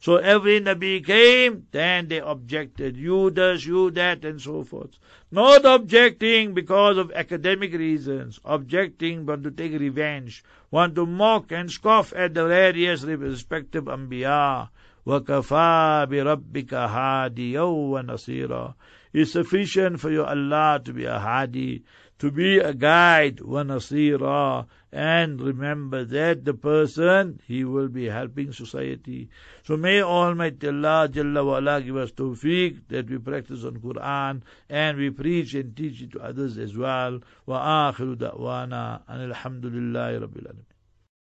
So 0.00 0.16
every 0.16 0.60
Nabi 0.60 1.04
came, 1.04 1.66
then 1.70 2.08
they 2.08 2.20
objected, 2.20 2.96
you 2.96 3.30
this, 3.30 3.64
you 3.64 3.90
that, 3.92 4.24
and 4.24 4.40
so 4.40 4.62
forth. 4.62 4.98
Not 5.30 5.64
objecting 5.64 6.52
because 6.52 6.98
of 6.98 7.10
academic 7.12 7.72
reasons, 7.72 8.38
objecting 8.44 9.24
but 9.24 9.42
to 9.44 9.50
take 9.50 9.72
revenge, 9.72 10.44
want 10.70 10.94
to 10.96 11.06
mock 11.06 11.50
and 11.52 11.70
scoff 11.70 12.12
at 12.14 12.34
the 12.34 12.46
various 12.46 13.02
respective 13.02 13.84
Anbiya. 13.84 14.68
وَكَفَى 15.06 16.06
بِرَبِّكَ 16.08 16.68
هَادِيًا 16.68 17.64
وَنَصِيرًا 17.64 18.74
It's 19.12 19.32
sufficient 19.32 20.00
for 20.00 20.10
your 20.10 20.26
Allah 20.26 20.80
to 20.84 20.92
be 20.92 21.04
a 21.04 21.18
hadi, 21.18 21.82
to 22.19 22.31
be 22.31 22.59
a 22.59 22.73
guide, 22.73 23.39
wa 23.41 23.63
nasira, 23.63 24.67
and 24.91 25.41
remember 25.41 26.03
that 26.03 26.43
the 26.43 26.53
person, 26.53 27.39
he 27.47 27.63
will 27.63 27.87
be 27.87 28.05
helping 28.05 28.51
society. 28.51 29.29
So 29.63 29.77
may 29.77 30.01
Almighty 30.01 30.67
Allah 30.67 31.07
Jalla 31.09 31.45
wa 31.45 31.57
ala 31.59 31.81
give 31.81 31.95
us 31.95 32.11
tawfiq 32.11 32.87
that 32.89 33.09
we 33.09 33.19
practice 33.19 33.63
on 33.63 33.77
Quran 33.77 34.41
and 34.69 34.97
we 34.97 35.11
preach 35.11 35.53
and 35.53 35.75
teach 35.75 36.01
it 36.01 36.11
to 36.11 36.19
others 36.21 36.57
as 36.57 36.75
well. 36.75 37.21
Wa 37.45 37.91
akhiru 37.91 38.15
da'wana 38.15 39.01
and 39.07 39.33
alhamdulillahi 39.33 40.19
rabbil 40.19 40.47
alamin. 40.47 40.68